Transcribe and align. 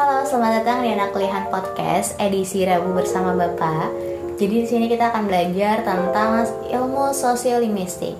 Halo, 0.00 0.24
selamat 0.24 0.64
datang 0.64 0.80
di 0.80 0.96
Anak 0.96 1.12
Kuliahan 1.12 1.52
Podcast 1.52 2.16
edisi 2.16 2.64
Rabu 2.64 2.96
bersama 2.96 3.36
Bapak. 3.36 3.92
Jadi 4.40 4.64
di 4.64 4.64
sini 4.64 4.88
kita 4.88 5.12
akan 5.12 5.28
belajar 5.28 5.84
tentang 5.84 6.40
ilmu 6.72 7.12
sosiolinguistik. 7.12 8.16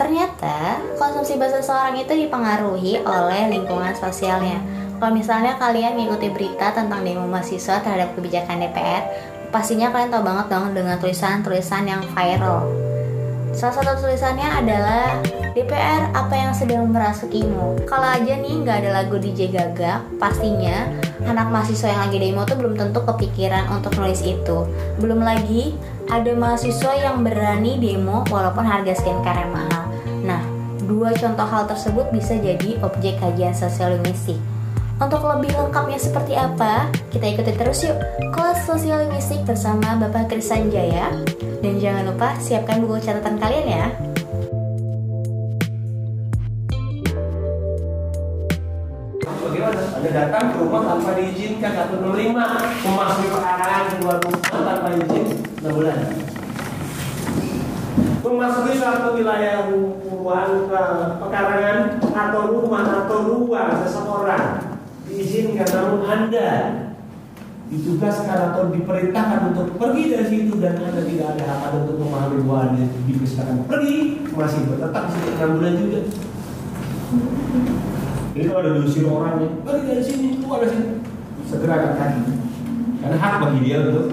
Ternyata 0.00 0.80
konsumsi 0.96 1.36
bahasa 1.36 1.60
seseorang 1.60 2.00
itu 2.00 2.24
dipengaruhi 2.24 3.04
oleh 3.04 3.52
lingkungan 3.52 3.92
sosialnya. 4.00 4.64
Kalau 4.96 5.12
misalnya 5.12 5.60
kalian 5.60 6.00
mengikuti 6.00 6.32
berita 6.32 6.72
tentang 6.72 7.04
demo 7.04 7.28
mahasiswa 7.28 7.84
terhadap 7.84 8.16
kebijakan 8.16 8.64
DPR, 8.64 9.04
pastinya 9.52 9.92
kalian 9.92 10.08
tahu 10.08 10.24
banget 10.24 10.46
dong 10.48 10.72
dengan 10.72 10.96
tulisan-tulisan 10.96 11.84
yang 11.84 12.00
viral. 12.16 12.64
Salah 13.52 13.76
satu 13.76 14.08
tulisannya 14.08 14.48
adalah 14.56 15.20
DPR 15.50 16.14
apa 16.14 16.34
yang 16.38 16.52
sedang 16.54 16.86
merasukimu. 16.94 17.82
Kalau 17.82 18.06
aja 18.06 18.38
nih 18.38 18.62
nggak 18.62 18.76
ada 18.86 18.90
lagu 19.02 19.18
DJ 19.18 19.50
Gaga, 19.50 20.06
pastinya 20.22 20.86
anak 21.26 21.50
mahasiswa 21.50 21.90
yang 21.90 22.02
lagi 22.06 22.18
demo 22.22 22.46
tuh 22.46 22.54
belum 22.54 22.78
tentu 22.78 23.02
kepikiran 23.02 23.66
untuk 23.74 23.98
nulis 23.98 24.22
itu. 24.22 24.66
Belum 25.02 25.18
lagi 25.18 25.74
ada 26.06 26.30
mahasiswa 26.38 26.92
yang 26.94 27.26
berani 27.26 27.82
demo 27.82 28.22
walaupun 28.30 28.62
harga 28.62 28.94
skincare 28.94 29.50
mahal. 29.50 29.90
Nah, 30.22 30.42
dua 30.86 31.10
contoh 31.18 31.46
hal 31.46 31.66
tersebut 31.66 32.06
bisa 32.14 32.38
jadi 32.38 32.78
objek 32.86 33.18
kajian 33.18 33.54
sosiolinguistik. 33.54 34.38
Untuk 35.00 35.24
lebih 35.24 35.50
lengkapnya 35.56 35.96
seperti 35.96 36.36
apa, 36.36 36.92
kita 37.08 37.24
ikuti 37.32 37.56
terus 37.56 37.80
yuk 37.88 37.96
kelas 38.36 38.68
sosiolinguistik 38.68 39.48
bersama 39.48 39.96
Bapak 39.96 40.28
Krisan 40.28 40.68
Jaya. 40.68 41.08
Dan 41.64 41.80
jangan 41.80 42.12
lupa 42.12 42.36
siapkan 42.36 42.84
buku 42.84 43.00
catatan 43.00 43.40
kalian 43.40 43.66
ya. 43.66 44.09
Anda 50.00 50.16
datang 50.16 50.56
ke 50.56 50.64
rumah 50.64 50.80
tanpa 50.88 51.12
diizinkan 51.12 51.76
165 51.76 52.32
memasuki 52.88 53.28
pekarangan 53.36 53.84
keluar 54.00 54.16
rumah 54.16 54.40
tanpa 54.48 54.88
izin 54.96 55.26
6 55.60 55.76
bulan. 55.76 55.98
Memasuki 58.24 58.72
suatu 58.80 59.12
wilayah 59.12 59.68
ruang 59.68 60.72
pekarangan 61.20 62.00
atau 62.00 62.42
rumah 62.48 62.84
atau 63.04 63.18
ruang 63.28 63.76
seseorang 63.84 64.72
diizinkan 65.04 65.68
namun 65.68 66.00
Anda 66.08 66.50
ditugaskan 67.68 68.56
atau 68.56 68.72
diperintahkan 68.72 69.52
untuk 69.52 69.76
pergi 69.76 70.16
dari 70.16 70.26
situ 70.32 70.56
dan 70.64 70.80
Anda 70.80 71.04
tidak 71.04 71.36
ada 71.36 71.44
hak 71.44 71.76
untuk 71.76 72.00
memahami 72.00 72.40
bahwa 72.48 72.72
Anda 72.72 72.88
diperintahkan 73.04 73.68
pergi 73.68 74.24
masih 74.32 74.64
tetap 74.64 75.12
di 75.12 75.12
situ 75.12 75.30
6 75.36 75.56
bulan 75.60 75.74
juga. 75.76 76.00
Jadi 78.40 78.48
kalau 78.56 78.64
ada 78.64 78.72
diusir 78.80 79.04
orang 79.04 79.36
nih, 79.36 79.52
pergi 79.68 79.84
dari 79.84 80.00
sini, 80.00 80.28
keluar 80.40 80.64
dari 80.64 80.72
sini, 80.72 80.96
segera 81.44 81.76
angkat 81.76 81.92
kaki. 82.00 82.22
Karena 83.04 83.16
hak 83.20 83.34
bagi 83.36 83.60
dia 83.68 83.76
untuk 83.84 84.08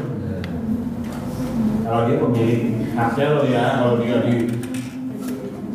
kalau 1.87 2.01
dia 2.03 2.19
pemilik 2.19 2.61
haknya 2.91 3.25
loh 3.31 3.45
ya, 3.47 3.65
kalau 3.79 3.95
dia 4.03 4.15
di 4.27 4.35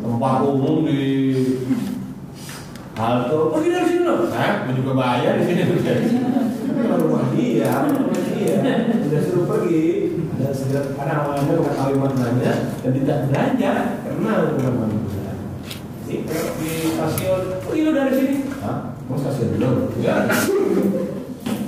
tempat 0.05 0.35
umum 0.45 0.85
di 0.85 1.01
halte, 2.93 3.37
pergi 3.57 3.69
dari 3.73 3.87
sini 3.89 4.01
loh. 4.05 4.17
Nah, 4.29 4.53
gue 4.69 4.73
juga 4.77 4.91
bayar 5.01 5.33
di 5.41 5.43
sini 5.49 5.61
Tapi 5.73 6.81
kalau 6.85 7.09
rumah 7.09 7.25
dia, 7.33 7.89
rumah 7.89 8.21
dia, 8.37 8.57
udah 8.85 9.21
suruh 9.25 9.45
pergi, 9.49 10.13
dan 10.37 10.53
segera 10.53 10.93
karena 10.93 11.25
awalnya 11.25 11.57
bukan 11.57 11.73
kalimat 11.73 12.11
belanja 12.13 12.53
dan 12.85 12.91
tidak 13.01 13.17
belanja 13.33 13.71
karena 14.05 14.31
bukan 14.53 14.73
manusia 14.77 15.33
di 16.13 16.69
stasiun 16.93 17.41
pergi 17.65 17.81
lu 17.81 17.91
dari 17.97 18.13
sini 18.13 18.42
Mau 19.13 19.21
stasiun 19.21 19.61
dulu 19.61 19.93
ya 20.01 20.25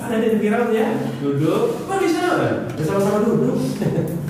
ada 0.01 0.17
di 0.17 0.37
viral 0.41 0.73
ya? 0.73 0.97
Duduk. 1.21 1.85
Kok 1.85 1.97
di 2.01 2.09
sana 2.09 2.73
ya 2.73 2.81
sama-sama 2.81 3.21
duduk. 3.21 3.61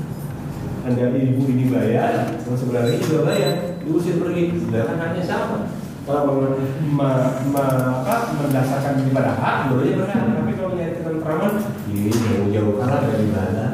Anda 0.84 1.16
ibu 1.16 1.48
ini 1.48 1.72
bayar 1.72 2.36
sama 2.44 2.60
sebelah 2.60 2.92
ini 2.92 3.00
juga 3.00 3.24
bayar. 3.24 3.80
Diusir 3.88 4.20
pergi. 4.20 4.68
Sedangkan 4.68 5.00
hanya 5.00 5.24
sama 5.24 5.64
kalau 6.04 6.60
ma, 6.92 7.40
ma, 7.56 7.64
apa, 8.04 8.36
mendasarkan 8.36 9.08
ibadah 9.08 9.40
hak, 9.40 9.72
dulunya 9.72 9.96
berhak. 9.96 10.22
Tapi 10.36 10.52
kalau 10.60 10.70
menyari 10.76 11.00
ketentraman, 11.00 11.54
ini 11.88 12.12
jauh-jauh 12.12 12.76
kalah 12.84 13.00
dari 13.00 13.32
bala. 13.32 13.68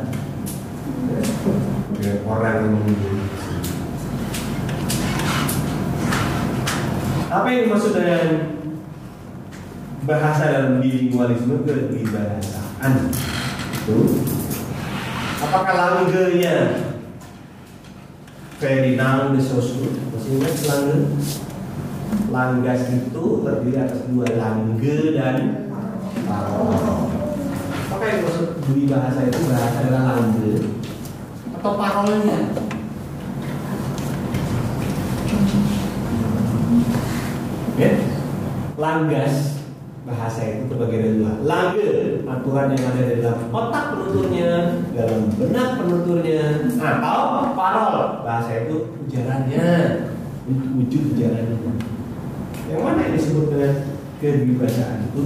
Orang 2.29 2.53
yang 2.62 2.72
mengunjungi. 2.78 3.25
Apa 7.34 7.47
yang 7.50 7.62
dimaksud 7.66 7.91
dengan 7.97 8.60
bahasa 10.06 10.50
dalam 10.50 10.81
bilingualisme 10.81 11.62
kebahasaan? 11.62 13.13
Itu 13.81 14.25
apakah 15.41 15.73
langgenya 15.78 16.89
Ferdinand 18.57 19.34
de 19.38 19.41
Saussure 19.41 19.94
masih 20.13 20.41
ingat 20.41 20.56
langge? 20.66 20.97
Langgas 22.31 22.81
itu 22.91 23.23
terdiri 23.45 23.78
atas 23.78 24.01
dua 24.09 24.28
langge 24.35 25.16
dan 25.16 25.69
parol. 26.25 27.07
Apakah 27.88 28.06
yang 28.07 28.19
dimaksud 28.23 28.47
di 28.72 28.84
bahasa 28.90 29.19
itu 29.28 29.40
bahasa 29.51 29.78
adalah 29.85 30.03
langge 30.16 30.53
atau 31.59 31.72
parolnya? 31.78 32.40
Ya? 37.79 37.91
Langgas 38.78 39.60
bahasa 40.11 40.41
itu 40.44 40.67
terbagi 40.67 40.99
dari 40.99 41.16
dua. 41.23 41.33
Langge 41.47 41.91
aturan 42.27 42.75
yang 42.75 42.83
ada 42.91 43.01
di 43.07 43.16
dalam 43.23 43.39
otak 43.47 43.85
penuturnya, 43.95 44.51
dalam 44.91 45.22
benak 45.39 45.69
penuturnya, 45.79 46.44
atau 46.75 47.55
parol 47.55 47.95
bahasa 48.27 48.67
itu 48.67 48.91
ujarannya, 49.07 49.67
wujud 50.51 51.01
ujarannya. 51.16 51.55
Yang 52.67 52.81
mana 52.83 52.99
yang 53.07 53.16
disebut 53.16 53.45
dengan 53.51 53.73
kedewasaan 54.19 54.99
itu? 55.07 55.23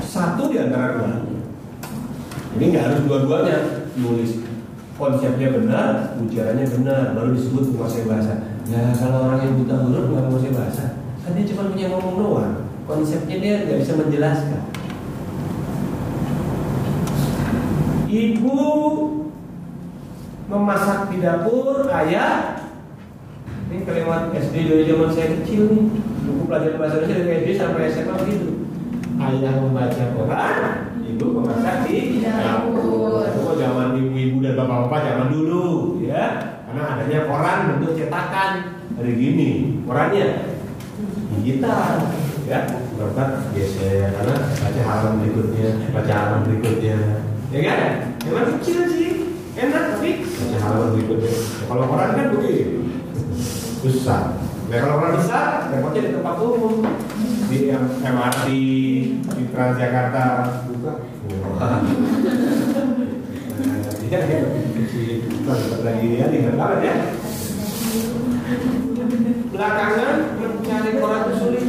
Satu 0.00 0.42
di 0.48 0.56
antara 0.56 0.96
dua. 0.96 1.28
Ini 2.56 2.64
nggak 2.72 2.84
harus 2.88 3.00
dua-duanya 3.04 3.56
nulis 4.00 4.40
konsepnya 4.96 5.52
benar, 5.52 6.16
ujarannya 6.16 6.64
benar, 6.72 7.12
baru 7.12 7.36
disebut 7.36 7.76
menguasai 7.76 8.08
bahasa. 8.08 8.56
Ya 8.66 8.90
kalau 8.96 9.28
orang 9.30 9.44
yang 9.44 9.54
buta 9.60 9.76
huruf 9.84 10.08
nggak 10.08 10.25
dia 11.36 11.44
cuma 11.52 11.68
punya 11.68 11.86
ngomong 11.92 12.16
doang. 12.16 12.54
Konsepnya 12.88 13.36
dia 13.36 13.54
nggak 13.68 13.80
bisa 13.84 13.92
menjelaskan. 14.00 14.62
Ibu 18.06 18.58
memasak 20.48 21.12
di 21.12 21.18
dapur, 21.20 21.90
ayah 21.92 22.64
ini 23.66 23.82
kalimat 23.82 24.30
SD 24.30 24.70
dari 24.70 24.86
zaman 24.86 25.10
saya 25.10 25.34
kecil 25.36 25.68
nih 25.74 25.86
buku 26.22 26.42
pelajaran 26.46 26.78
bahasa 26.78 27.02
Indonesia 27.02 27.18
dari 27.20 27.36
SD 27.42 27.48
sampai 27.58 27.90
SMA 27.90 28.14
begitu. 28.24 28.50
Ayah 29.16 29.52
membaca 29.58 30.04
Quran, 30.14 30.56
ibu 31.02 31.26
memasak 31.34 31.76
di 31.90 32.22
dapur. 32.22 33.26
Itu 33.26 33.52
zaman 33.58 33.98
ibu-ibu 33.98 34.36
dan 34.40 34.54
bapak-bapak 34.54 35.00
zaman 35.02 35.28
dulu, 35.34 35.98
ya. 36.00 36.24
Karena 36.70 36.82
adanya 36.94 37.18
koran 37.26 37.58
bentuk 37.74 37.98
cetakan 37.98 38.50
dari 38.94 39.12
gini, 39.18 39.50
korannya 39.82 40.55
digital, 41.40 42.12
ya. 42.48 42.60
Berkat 42.96 43.52
geser 43.52 44.08
karena 44.08 44.34
baca 44.56 44.80
halaman 44.88 45.14
berikutnya, 45.20 45.68
baca 45.92 46.12
halaman 46.12 46.40
berikutnya, 46.48 46.98
ya 47.52 47.60
kan? 47.60 47.80
Memang 48.24 48.46
kecil 48.56 48.78
sih, 48.88 49.10
enak 49.56 49.82
tapi 49.96 50.10
baca 50.24 50.56
halaman 50.64 50.90
berikutnya. 50.96 51.32
Kalau 51.68 51.84
koran 51.88 52.16
kan 52.16 52.26
begini, 52.32 52.64
susah. 53.84 54.40
Nah 54.66 54.78
kalau 54.82 54.98
orang 54.98 55.14
besar, 55.20 55.70
repotnya 55.70 56.00
di 56.08 56.10
tempat 56.16 56.36
umum 56.42 56.74
di 57.46 57.58
MRT, 58.02 58.46
di 59.22 59.42
Transjakarta 59.52 60.24
buka. 60.66 60.92
Iya, 64.06 64.22
lagi 65.82 66.08
ya, 66.14 66.30
tinggal 66.30 66.54
banget 66.54 66.78
ya. 66.86 66.94
Belakangan 69.54 70.34
mencari 70.42 70.90
koran 70.98 71.22
itu 71.30 71.34
sulit. 71.38 71.66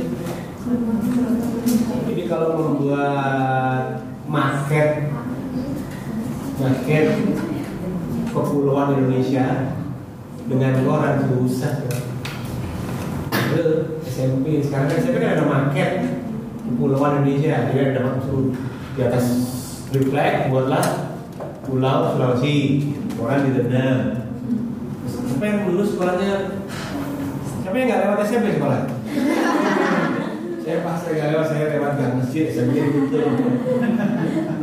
Jadi 2.10 2.24
kalau 2.26 2.50
membuat 2.58 4.02
market 4.26 5.14
market 6.58 7.06
kepulauan 8.34 8.98
Indonesia 8.98 9.78
dengan 10.50 10.74
koran 10.82 11.30
susah. 11.30 11.86
Itu 13.32 13.66
SMP 14.02 14.66
sekarang 14.66 14.90
kan 14.90 14.98
SMP 14.98 15.22
kan 15.22 15.38
ada 15.38 15.46
market 15.46 15.92
kepulauan 16.66 17.22
Indonesia. 17.22 17.70
Jadi 17.70 17.80
ada 17.94 18.02
maksud 18.02 18.58
di 18.98 19.02
atas 19.06 19.26
triplek 19.94 20.50
buatlah 20.50 20.86
pulau 21.70 22.18
Sulawesi. 22.18 22.58
Orang 23.18 23.50
di 23.50 23.52
Dedam 23.58 24.28
siapa 25.38 25.54
yang 25.54 25.70
lulus 25.70 25.94
sekolahnya 25.94 26.57
yang 27.76 27.88
nggak 27.92 28.02
lewat 28.08 28.20
SMP 28.24 28.48
sekolah. 28.56 28.80
Saya 30.64 30.78
pas 30.84 31.00
saya 31.00 31.32
lewat 31.32 31.48
saya 31.48 31.66
lewat 31.80 31.92
gang 31.96 32.14
masjid 32.20 32.46
saya 32.52 32.64
mikir 32.72 32.86
gitu. 32.92 33.18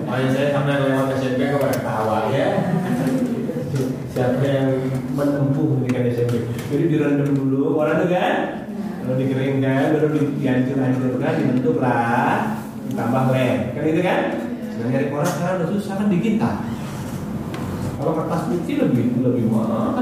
Saya 0.09 0.47
sampai 0.53 0.75
lewat 0.85 1.07
SMP 1.21 1.41
kok 1.49 1.61
pada 1.61 1.79
tawa 1.81 2.19
ya. 2.33 2.47
Siapa 4.15 4.47
yang 4.47 4.69
menempuh 5.19 5.65
pendidikan 5.75 6.07
SMP 6.07 6.47
jadi 6.71 6.85
direndam 6.87 7.35
dulu 7.35 7.81
orang 7.83 8.07
tuh 8.07 8.11
kan? 8.15 8.35
Kalau 9.05 9.21
dikeringkan 9.21 10.01
baru 10.01 10.09
dihancur-hancurkan 10.41 11.33
dibentuk 11.37 11.77
lah 11.83 12.57
ditambah 12.89 13.25
lem. 13.35 13.75
Kan 13.75 13.85
itu 13.85 14.01
kan? 14.01 14.19
Nah 14.81 14.87
nyari 14.89 15.07
koran 15.13 15.29
sekarang 15.29 15.57
udah 15.61 15.69
susah 15.75 15.95
kan 15.99 16.09
digital 16.09 16.55
kalau 18.05 18.21
kertas 18.21 18.43
putih 18.51 18.77
lebih 18.85 19.07
lebih 19.23 19.45
mahal 19.49 19.95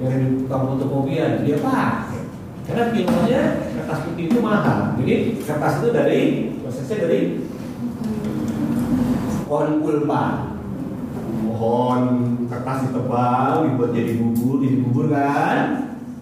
di 0.00 0.44
tukang 0.44 0.74
fotokopian 0.74 1.46
dia 1.46 1.56
pakai. 1.62 2.22
Karena 2.64 2.82
filmnya 2.90 3.42
kertas 3.76 4.00
putih 4.08 4.24
itu 4.26 4.38
mahal. 4.40 4.96
Jadi 4.98 5.14
kertas 5.44 5.74
itu 5.78 5.88
dari 5.92 6.20
prosesnya 6.64 6.96
dari 7.04 7.20
pohon 9.44 9.84
pulpa 9.84 10.24
pohon 11.44 12.02
kertas 12.48 12.88
ditebang 12.88 13.68
dibuat 13.68 13.90
jadi 13.92 14.12
bubur 14.18 14.56
jadi 14.64 14.76
bubur 14.80 15.06
kan? 15.12 15.66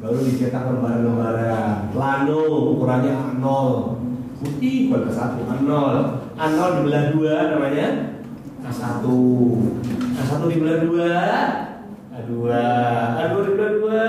Baru 0.03 0.19
dicetak 0.19 0.67
lembaran-lembaran. 0.67 1.95
Plano 1.95 2.43
ukurannya 2.75 3.39
nol. 3.39 4.03
Putih 4.43 4.91
kualitas 4.91 5.15
satu. 5.15 5.47
A0 5.47 5.71
A0 6.35 6.59
dibelah 6.83 7.05
dua 7.15 7.37
namanya. 7.55 7.89
A1 8.67 9.07
A1 10.19 10.43
dibelah 10.51 10.79
dua 10.83 11.15
A2 12.13 12.33
A2 13.17 13.35
dibelah 13.41 13.73
dua. 13.81 14.05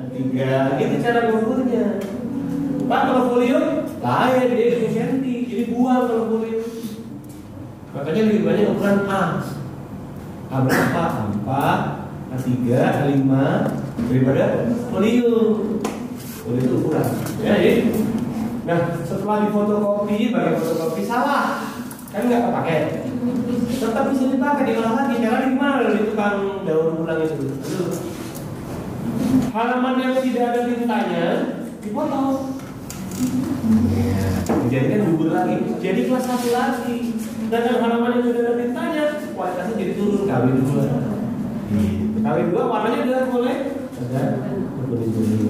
A3 0.00 0.16
itu 0.80 0.96
cara 1.04 1.28
mengukurnya 1.28 2.00
Pak 2.88 3.00
kalau 3.04 3.22
folio 3.28 3.60
lain. 4.00 4.46
Dia 4.56 4.80
2 4.80 4.88
cm 4.88 5.20
jadi 5.44 5.64
buang 5.68 6.08
kalau 6.08 6.24
folio. 6.32 6.60
Makanya 7.92 8.20
lebih 8.32 8.42
banyak 8.48 8.72
ukuran 8.72 8.98
A. 9.12 9.22
A 10.48 10.56
berapa? 10.64 11.04
A4 11.44 11.48
A3 12.32 12.48
A5 12.72 13.32
daripada 14.08 14.44
folio. 14.88 15.32
Folio 16.16 16.60
itu 16.64 16.74
ukuran. 16.80 17.06
Ya 17.44 17.60
jadi 17.60 17.92
Nah, 18.68 19.00
setelah 19.00 19.48
difotokopi, 19.48 20.28
bagi 20.28 20.60
fotokopi 20.60 21.00
salah, 21.08 21.72
kan 22.12 22.20
nggak 22.28 22.52
kepake. 22.52 22.76
Tetap 23.78 24.04
bisa 24.14 24.24
dipakai 24.30 24.64
diolah 24.70 24.94
lagi. 24.94 25.14
Caranya 25.18 25.48
gimana 25.50 25.90
di 25.90 26.02
tukang 26.06 26.62
daur 26.62 27.02
ulang 27.02 27.20
itu? 27.22 27.46
Halaman 29.48 29.94
yang 29.98 30.14
tidak 30.22 30.44
ada 30.54 30.60
tintanya 30.70 31.26
dipotong. 31.82 32.58
Jadi 34.68 34.86
kan 34.92 35.00
bubur 35.08 35.28
lagi, 35.32 35.54
jadi 35.80 36.00
kelas 36.06 36.24
satu 36.28 36.48
lagi. 36.54 36.96
Dan 37.48 37.80
halaman 37.80 38.20
yang 38.20 38.24
sudah 38.28 38.42
ada 38.44 38.54
tintanya, 38.60 39.04
kualitasnya 39.32 39.74
jadi 39.80 39.92
turun 39.96 40.28
kawin 40.28 40.60
dua. 40.60 40.84
Kawin 42.20 42.46
dua 42.52 42.62
warnanya 42.68 42.98
udah 43.08 43.22
boleh 43.32 43.56
ada 43.98 44.22
kuning. 44.86 45.48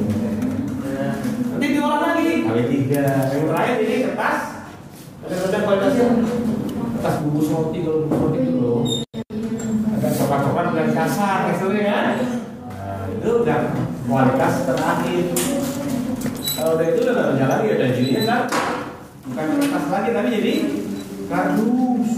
Nanti 1.53 1.67
diolah 1.75 2.01
lagi 2.01 2.29
kali 2.47 2.65
tiga. 2.71 3.07
Yang 3.35 3.45
terakhir 3.51 3.77
ini 3.83 3.97
kertas. 4.09 4.39
Kadang-kadang 5.19 5.63
kualitasnya 5.67 6.07
kertas 6.99 7.23
bungkus 7.23 7.47
roti 7.55 7.79
kalau 7.87 8.11
bungkus 8.11 8.19
roti 8.27 8.39
itu 8.43 8.59
loh. 8.59 8.83
Agak 9.95 10.13
coklat-coklat 10.19 10.67
dan 10.75 10.89
kasar 10.91 11.39
teksturnya 11.47 11.85
kan. 11.87 12.07
Nah, 12.75 13.03
itu 13.15 13.29
udah 13.47 13.59
kualitas 14.03 14.55
terakhir. 14.67 15.27
Kalau 16.59 16.75
udah 16.75 16.87
itu 16.91 17.01
udah 17.07 17.27
nggak 17.39 17.49
lagi 17.55 17.67
ada 17.71 17.87
jadinya 17.95 18.23
kan 18.27 18.41
bukan 19.31 19.47
kertas 19.63 19.85
lagi 19.95 20.09
tapi 20.11 20.29
jadi 20.43 20.55
kardus. 21.31 22.11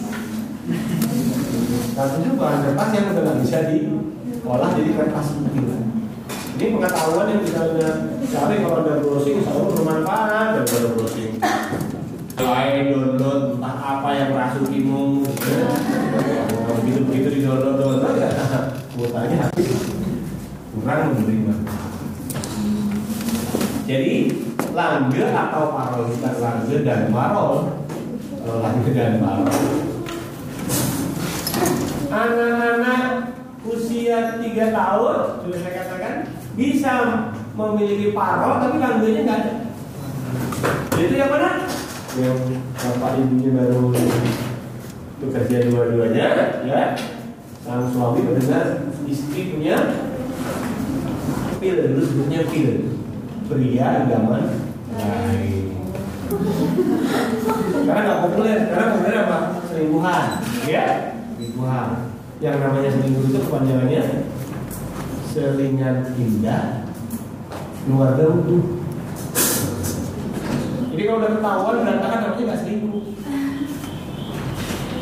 Kardus 1.92 2.18
itu 2.24 2.32
bahan 2.40 2.60
kertas 2.64 2.88
yang 2.96 3.04
udah 3.12 3.20
nggak 3.28 3.38
bisa 3.44 3.58
diolah 3.68 4.70
jadi 4.80 4.90
kertas 4.96 5.26
putih. 5.36 5.64
Ini 6.56 6.76
pengetahuan 6.76 7.28
yang 7.28 7.40
bisa 7.44 7.58
anda 7.68 7.88
cari 8.32 8.56
kalau 8.64 8.80
ada 8.80 9.00
browsing 9.04 9.44
selalu 9.44 9.76
bermanfaat 9.76 10.48
daripada 10.56 10.88
browsing. 10.96 11.36
Selain 12.34 12.90
download 12.90 13.58
entah 13.58 13.76
apa 13.78 14.08
yang 14.16 14.28
merasukimu, 14.34 15.26
begitu 16.80 17.00
begitu 17.06 17.28
di 17.34 17.40
download 17.46 17.76
download 17.78 18.16
ya, 18.18 18.30
kuotanya 18.94 19.36
habis 19.48 19.70
kurang 20.70 21.14
menerima. 21.14 21.54
Jadi 23.90 24.14
langge 24.70 25.24
atau 25.34 25.74
parol 25.74 26.14
kita 26.14 26.30
langge 26.38 26.76
dan 26.86 27.10
parol, 27.10 27.82
langge 28.46 28.90
dan 28.94 29.18
parol. 29.18 29.50
Anak-anak 32.10 33.34
usia 33.66 34.38
3 34.38 34.46
tahun 34.74 35.16
sudah 35.46 35.58
saya 35.62 35.74
katakan 35.82 36.14
bisa 36.54 36.92
memiliki 37.54 38.14
parol 38.14 38.62
tapi 38.62 38.76
langgenya 38.78 39.22
nggak 39.26 39.38
ada. 39.42 39.52
Itu 40.98 41.14
yang 41.18 41.30
mana? 41.30 41.50
Yang 42.18 42.58
bapak 42.74 43.22
ibunya 43.22 43.50
baru 43.54 43.94
bekerja 45.22 45.56
dua-duanya, 45.70 46.26
ya. 46.66 46.98
Sang 47.62 47.86
suami 47.92 48.26
mendengar 48.26 48.88
istri 49.06 49.54
punya 49.54 49.76
pil, 51.60 51.76
dulu 51.76 52.02
sebutnya 52.02 52.40
pil, 52.50 52.98
pria 53.46 53.86
idaman 54.08 54.64
lain. 54.96 55.76
Karena 57.86 58.00
nggak 58.00 58.22
populer, 58.26 58.58
karena 58.72 58.86
populer 58.96 59.16
apa? 59.22 59.38
Selingkuhan, 59.70 60.24
ya? 60.66 60.84
Selingkuhan. 61.36 61.88
Yang 62.40 62.56
namanya 62.64 62.90
selingkuh 62.96 63.24
itu 63.28 63.38
kepanjangannya 63.44 64.02
selingan 65.30 66.10
indah 66.18 66.88
keluarga 67.86 68.24
utuh. 68.34 68.79
Jadi 71.00 71.08
kalau 71.08 71.24
udah 71.24 71.32
ketahuan 71.32 71.80
berantakan 71.80 72.18
namanya 72.20 72.44
nggak 72.44 72.60
selingkuh. 72.60 73.02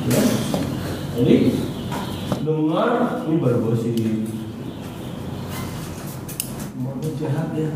Ya. 0.06 0.23
Jadi 1.19 1.35
dengar 2.47 2.91
ini 3.27 3.37
baru 3.43 3.59
gosip. 3.67 3.99
Mau 6.79 7.03
jahat 7.03 7.50
ya. 7.59 7.71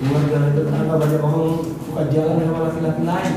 Keluarga 0.00 0.38
itu 0.48 0.60
tetangga 0.64 0.94
banyak 0.96 1.20
ngomong 1.20 1.60
buka 1.60 2.02
jalan 2.08 2.40
sama 2.40 2.64
laki-laki 2.64 3.02
lain. 3.04 3.34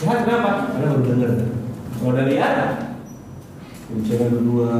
Jahat 0.00 0.18
kenapa? 0.24 0.50
Karena 0.72 0.96
baru 0.96 1.04
dengar. 1.04 1.30
Kalau 1.92 2.08
udah 2.08 2.24
lihat, 2.24 2.54
Kuncingan 3.84 4.32
berdua 4.32 4.72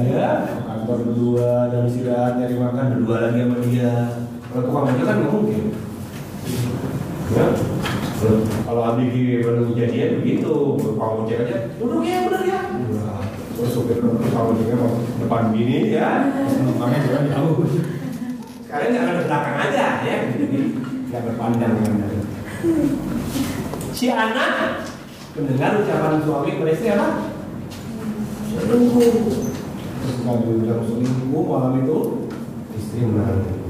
ya, 0.00 0.48
kantor 0.64 0.96
berdua, 1.12 1.68
dan 1.68 1.84
istirahat 1.84 2.40
nyari 2.40 2.56
makan 2.56 3.04
berdua 3.04 3.16
lagi 3.20 3.44
sama 3.44 3.56
dia. 3.68 3.94
Kalau 4.48 4.62
tukang 4.64 4.88
ojek 4.88 5.04
kan 5.04 5.16
nggak 5.20 5.34
mungkin. 5.36 5.64
Kalau 8.66 8.82
Abigi 8.82 9.44
baru 9.44 9.70
jadian 9.76 10.24
begitu, 10.24 10.52
tukang 10.80 11.22
ojek 11.22 11.46
aja 11.46 11.56
duduk 11.76 12.02
ya 12.02 12.26
bener 12.26 12.42
ya. 12.48 12.60
Terus 13.56 13.70
supir 13.72 14.00
ojeknya 14.00 14.76
mau 14.76 15.00
depan 15.20 15.52
gini 15.52 15.92
ya, 15.92 16.32
makanya 16.76 16.98
juga 17.04 17.20
jauh. 17.28 17.60
Sekarang 18.66 18.90
jangan 18.90 19.14
ke 19.16 19.22
belakang 19.28 19.56
aja 19.68 19.86
ya, 20.02 20.16
jadi 20.32 20.58
nggak 21.12 21.22
berpandang 21.22 21.72
dengan 21.80 22.18
Si 23.96 24.12
anak 24.12 24.84
mendengar 25.36 25.80
ucapan 25.80 26.20
suami 26.24 26.56
kepada 26.56 26.72
istri 26.72 26.92
apa? 26.92 27.08
selingkuh. 28.56 29.12
Terus 30.00 30.16
nggak 30.24 30.36
bilang 30.40 30.82
selingkuh 30.88 31.44
malam 31.44 31.72
itu 31.84 31.98
istri 32.76 33.04
menangis 33.04 33.65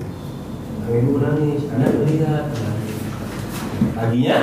sang 0.86 1.02
ibu 1.02 1.18
menangis 1.18 1.66
anak 1.74 1.98
melihat. 1.98 2.46
Paginya 3.90 4.38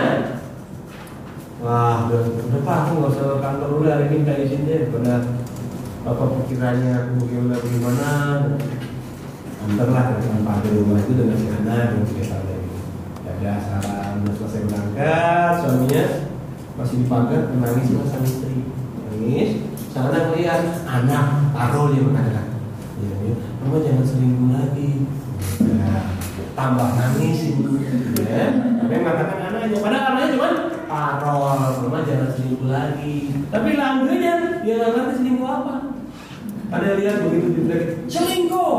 wah 1.63 2.11
udah 2.11 2.19
udah 2.19 2.61
pak 2.67 2.77
aku 2.83 2.91
nggak 2.99 3.11
usah 3.15 3.23
ke 3.23 3.35
kantor 3.39 3.67
dulu 3.71 3.85
hari 3.87 4.03
ini 4.11 4.15
minta 4.19 4.35
izin 4.35 4.67
deh 4.67 4.91
karena 4.91 5.23
apa 6.03 6.23
pikirannya 6.43 6.91
aku 6.99 7.31
gimana. 7.31 8.11
Antarlah 9.63 10.19
ke 10.19 10.27
tempat 10.27 10.57
di 10.67 10.69
rumah 10.75 10.99
itu 10.99 11.15
dengan 11.15 11.39
si 11.39 11.47
anak 11.47 11.95
dan 11.95 12.03
si 12.03 12.19
lagi 12.27 12.59
ada 13.23 13.53
saran 13.63 14.19
udah 14.27 14.35
selesai 14.35 14.67
berangkat 14.67 15.53
suaminya 15.63 16.03
masih 16.75 16.95
di 16.99 17.05
pagar 17.07 17.41
menangis 17.55 17.87
sama 17.87 18.03
sang 18.11 18.27
istri. 18.27 18.67
Nangis 19.07 19.51
Sang 19.95 20.11
anak 20.11 20.33
melihat 20.35 20.83
anak 20.89 21.53
taruh 21.53 21.93
dia 21.93 22.01
mengatakan, 22.01 22.57
ya, 22.97 23.13
ya, 23.29 23.33
kamu 23.61 23.77
jangan 23.85 24.01
selingkuh 24.09 24.49
lagi. 24.49 25.05
Ya, 25.61 26.01
tambah 26.53 26.89
nangis 26.97 27.53
ibu. 27.53 27.81
Ya, 28.23 28.45
tapi 28.81 28.93
mengatakan 29.01 29.37
anaknya, 29.51 29.77
padahal 29.77 30.05
anaknya 30.13 30.33
cuma 30.37 30.49
parol, 30.89 31.41
mama 31.85 31.99
jangan 32.05 32.29
selingkuh 32.33 32.69
lagi. 32.69 33.15
Tapi 33.49 33.69
langgenya 33.77 34.33
dia 34.61 34.73
nggak 34.77 34.91
ngerti 34.93 35.13
selingkuh 35.21 35.49
apa. 35.49 35.75
Ada 36.73 36.97
lihat 36.97 37.15
begitu 37.25 37.47
dibilang 37.53 37.85
selingkuh. 38.09 38.77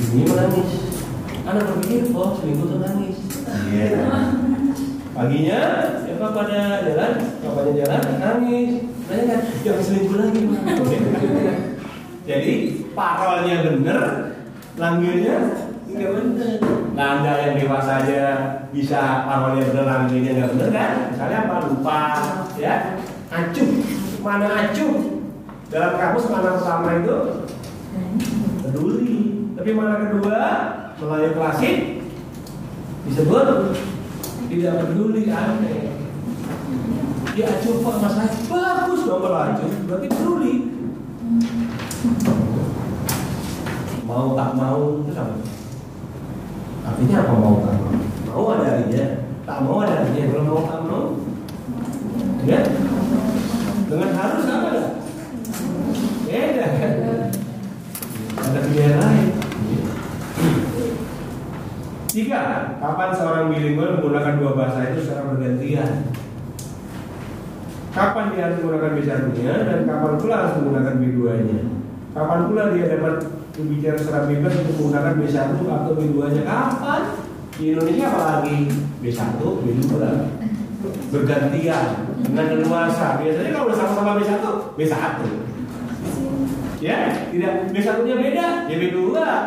Ini 0.00 0.22
menangis. 0.26 0.70
anak 1.40 1.64
berpikir 1.72 2.12
oh 2.12 2.36
seminggu 2.36 2.64
tuh 2.68 2.78
nangis 2.84 3.16
iya 3.72 4.06
paginya 5.10 5.60
siapa 6.04 6.26
pada 6.36 6.84
jalan 6.86 7.12
bapaknya 7.42 7.72
jalan 7.84 8.02
nangis 8.20 8.70
nanya 9.08 9.24
kan 9.26 9.40
jangan 9.64 9.82
selingkuh 9.82 10.16
lagi 10.20 10.40
Pak." 10.46 10.62
jadi 12.28 12.52
parolnya 12.94 13.56
bener 13.66 14.00
langgirnya 14.78 15.36
bener. 15.94 16.58
Nah 16.94 17.06
anda 17.18 17.32
yang 17.42 17.54
dewasa 17.58 18.04
aja 18.04 18.20
bisa 18.70 19.26
parolnya 19.26 19.66
bener 19.70 19.84
langgirnya 19.86 20.30
nggak 20.38 20.50
bener 20.54 20.68
kan? 20.70 20.92
Misalnya 21.10 21.38
apa? 21.46 21.54
Lupa 21.66 22.00
ya? 22.54 22.74
Acuh. 23.30 23.70
Mana 24.20 24.46
acuh? 24.46 24.94
Dalam 25.70 25.92
kamus 25.98 26.26
mana 26.30 26.58
pertama 26.58 26.88
itu? 26.98 27.18
Peduli. 28.66 29.18
Tapi 29.54 29.70
mana 29.74 29.94
kedua? 30.08 30.40
Melayu 31.00 31.30
klasik. 31.34 31.76
Disebut 33.08 33.74
tidak 34.50 34.74
peduli 34.84 35.30
aneh. 35.30 35.94
Ya 37.38 37.46
acuh 37.46 37.78
pak 37.80 37.96
mas 38.02 38.16
Acuh. 38.18 38.44
bagus 38.50 39.00
dong 39.06 39.22
kalau 39.22 39.40
acuh. 39.40 39.70
Berarti 39.86 40.08
peduli. 40.10 40.54
Mau 44.10 44.34
tak 44.34 44.58
mau 44.58 45.06
itu 45.06 45.14
sama 45.14 45.38
artinya 46.86 47.16
apa 47.24 47.32
mau 47.36 47.60
tak 47.64 47.74
mau? 47.76 47.92
Mau 48.30 48.44
ada 48.56 48.66
artinya 48.78 49.04
tak 49.44 49.58
mau 49.66 49.76
ada 49.82 49.94
artinya. 50.04 50.24
Kalau 50.30 50.44
mau 50.46 50.62
tak 50.64 50.80
mau 50.86 51.02
ya? 52.46 52.60
Dengan 53.90 54.10
harus 54.14 54.44
apa 54.46 54.68
ya 54.70 54.84
beda. 56.30 56.66
Kan 56.78 56.94
ada 58.40 58.60
pilihan 58.64 58.96
lain. 58.96 59.28
Tiga, 62.10 62.74
kapan 62.82 63.10
seorang 63.14 63.54
bilingual 63.54 64.02
menggunakan 64.02 64.42
dua 64.42 64.52
bahasa 64.58 64.90
itu 64.90 65.06
secara 65.06 65.30
bergantian? 65.30 66.10
Kapan 67.94 68.34
dia 68.34 68.50
harus 68.50 68.58
menggunakan 68.62 68.94
B 68.94 68.98
satunya 69.06 69.54
dan 69.66 69.78
kapan 69.86 70.14
pula 70.18 70.34
harus 70.42 70.54
menggunakan 70.58 70.94
B2-nya? 70.98 71.60
Kapan 72.10 72.40
pula 72.50 72.62
dia 72.74 72.84
dapat 72.90 73.14
berbicara 73.64 73.96
secara 74.00 74.24
bebas 74.26 74.52
untuk 74.64 74.74
menggunakan 74.80 75.14
B1 75.20 75.36
atau 75.60 75.92
B2-nya? 75.96 76.42
Kapan? 76.48 77.02
Di 77.60 77.64
Indonesia 77.76 78.06
apalagi? 78.08 78.58
B1, 79.04 79.20
B2 79.40 79.92
bergantian 81.12 81.86
dengan 82.24 82.46
leluasa. 82.56 83.20
Biasanya 83.20 83.50
kalau 83.52 83.66
udah 83.68 83.78
sama-sama 83.78 84.10
B1, 84.16 84.44
B1. 84.80 85.16
Ya, 86.80 87.28
tidak. 87.28 87.52
B1-nya 87.76 88.14
beda, 88.16 88.46
ya 88.72 88.76
B2 88.80 88.98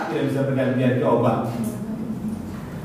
tidak 0.10 0.24
bisa 0.30 0.40
bergantian. 0.46 1.02
Coba. 1.02 1.50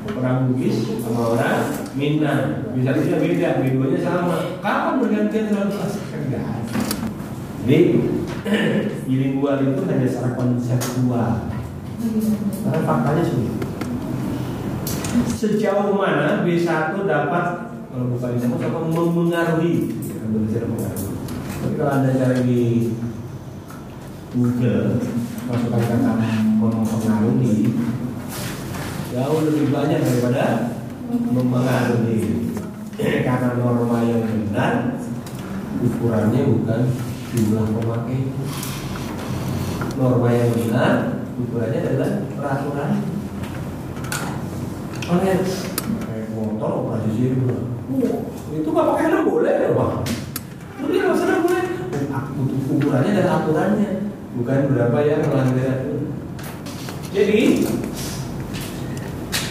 Orang 0.09 0.49
Bugis 0.49 0.89
sama 1.05 1.37
orang 1.37 1.69
Minang. 1.93 2.73
Bisa 2.73 2.97
bisa 2.97 3.21
beda 3.21 3.61
keduanya 3.61 3.99
sama. 4.01 4.57
Kapan 4.57 4.93
bergantian 5.05 5.45
selalu 5.53 5.75
kan 5.77 6.21
ada 6.33 6.41
jadi 7.69 8.01
bilingual 9.05 9.61
itu 9.61 9.81
hanya 9.85 10.09
secara 10.09 10.33
konseptual 10.33 11.53
karena 12.65 12.79
faktanya 12.81 13.21
sulit 13.21 13.53
sejauh 15.37 15.93
mana 15.93 16.41
B1 16.41 16.97
dapat 17.05 17.45
kalau 17.89 18.05
bukan 18.13 18.37
bisa 18.37 18.45
apa 18.45 18.79
memengaruhi? 18.89 20.01
Belajar 20.29 20.65
mengaruhi 20.65 21.13
tapi 21.61 21.73
kalau 21.77 21.93
anda 22.01 22.09
cari 22.17 22.39
di 22.49 22.63
Google 24.33 24.89
masukkan 25.45 25.81
kata 25.85 26.25
mempengaruhi 26.57 27.57
jauh 29.13 29.39
lebih 29.45 29.67
banyak 29.69 29.99
daripada 30.01 30.73
mempengaruhi 31.05 32.21
karena 33.29 33.49
norma 33.61 33.97
yang 34.09 34.25
benar 34.25 34.73
ukurannya 35.85 36.41
bukan 36.49 36.81
jumlah 37.29 37.65
pemakai 37.77 38.19
norma 39.95 40.29
yang 40.33 40.49
benar 40.55 40.93
ukurannya 41.37 41.79
adalah 41.85 42.11
peraturan 42.33 42.91
oleh 45.09 45.37
kayak 46.05 46.27
motor 46.33 46.71
operasi 46.85 47.09
zero 47.17 47.57
itu 48.49 48.67
nggak 48.69 48.87
pakai 48.93 49.05
helm 49.09 49.25
boleh 49.29 49.53
ya 49.53 49.69
itu 49.69 50.85
dia 50.89 51.01
nggak 51.05 51.17
usah 51.17 51.41
boleh 51.45 51.65
ukurannya 52.69 53.11
dan 53.17 53.27
aturannya. 53.27 53.91
Bukan 54.29 54.71
berapa 54.71 54.97
yang 55.03 55.25
melanggar 55.25 55.89
jadi 57.09 57.39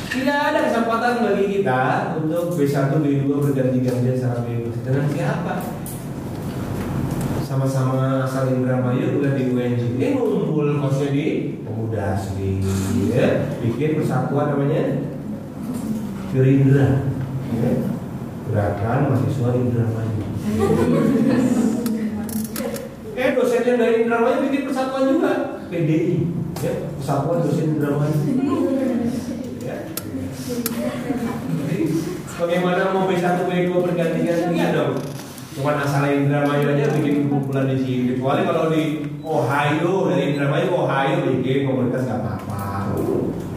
tidak 0.09 0.39
ada 0.39 0.59
kesempatan 0.71 1.15
bagi 1.21 1.45
kita 1.61 1.83
untuk 2.23 2.55
B1, 2.55 2.91
B2 2.91 3.29
berganti-gantian 3.29 4.17
secara 4.17 4.47
bebas. 4.47 4.79
Dengan 4.87 5.07
siapa? 5.13 5.78
Sama-sama 7.49 8.29
saling 8.29 8.61
Indramayu 8.61 9.25
udah 9.25 9.33
di 9.33 9.49
UNJ. 9.49 9.97
Ini 9.97 10.21
ngumpul 10.21 10.85
kosnya 10.85 11.17
di 11.17 11.57
pemuda 11.65 12.13
asli. 12.13 12.61
Ya. 13.09 13.57
Bikin 13.65 14.05
persatuan 14.05 14.53
namanya 14.53 15.01
Gerindra. 16.37 17.09
Ya. 17.57 17.71
Gerakan 18.53 19.01
mahasiswa 19.09 19.49
Indramayu. 19.57 20.25
eh 23.17 23.29
dosen 23.33 23.65
yang 23.65 23.81
dari 23.81 24.05
Indramayu 24.05 24.45
bikin 24.45 24.69
persatuan 24.69 25.09
juga. 25.09 25.65
PDI. 25.73 26.29
Ya. 26.61 26.73
Persatuan 27.01 27.49
dosen 27.49 27.81
Indramayu. 27.81 28.21
Ya. 29.65 29.85
Jadi, 31.61 31.93
bagaimana 32.41 32.89
mau 32.89 33.05
B1 33.05 33.45
B2 33.45 33.69
berganti-gantian 33.69 34.73
dong? 34.73 34.97
Cuma 35.59 35.75
asal 35.83 36.07
Indramayu 36.07 36.71
aja 36.71 36.87
bikin 36.95 37.27
kumpulan 37.27 37.67
di 37.67 37.83
sini. 37.83 38.15
Kecuali 38.15 38.47
kalau 38.47 38.71
di 38.71 39.03
Ohio 39.27 40.07
dari 40.07 40.39
Indramayu 40.39 40.71
Ohio 40.71 41.27
bikin 41.27 41.67
komunitas 41.67 42.07
nggak 42.07 42.23
apa-apa. 42.23 42.95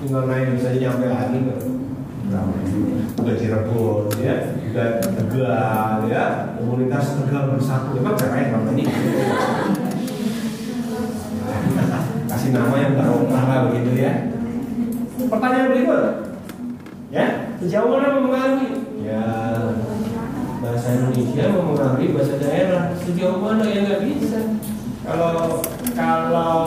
Tinggal 0.01 0.25
naik 0.25 0.58
bisa 0.58 0.74
nyampe 0.81 1.05
lagi 1.05 1.38
ke 1.46 1.55
Indramayu, 2.25 3.05
ke 3.22 3.34
Cirebon, 3.38 4.10
ya, 4.17 4.36
ke 4.74 4.86
Tegal, 5.13 6.10
ya, 6.10 6.58
komunitas 6.58 7.22
Tegal 7.22 7.53
bersatu. 7.53 7.93
Emang 7.93 8.17
keren 8.17 8.50
bang 8.50 8.65
ini. 8.74 8.84
Kasih 12.25 12.50
nama 12.50 12.75
yang 12.81 12.98
barokah 12.98 13.70
begitu 13.70 13.91
ya. 14.01 14.13
Pertanyaan 15.29 15.70
berikut. 15.70 16.03
Ya, 17.13 17.25
sejauh 17.62 17.93
mana 17.93 18.17
mempengaruhi? 18.17 18.89
Ya, 19.05 19.22
bahasa 20.72 20.96
Indonesia 20.96 21.51
mempengaruhi 21.51 22.16
bahasa 22.16 22.40
daerah. 22.40 22.96
Sejauh 22.96 23.44
mana 23.44 23.68
ya 23.68 23.84
nggak 23.84 24.04
bisa. 24.08 24.40
Kalau 25.04 25.60
kalau 25.92 26.63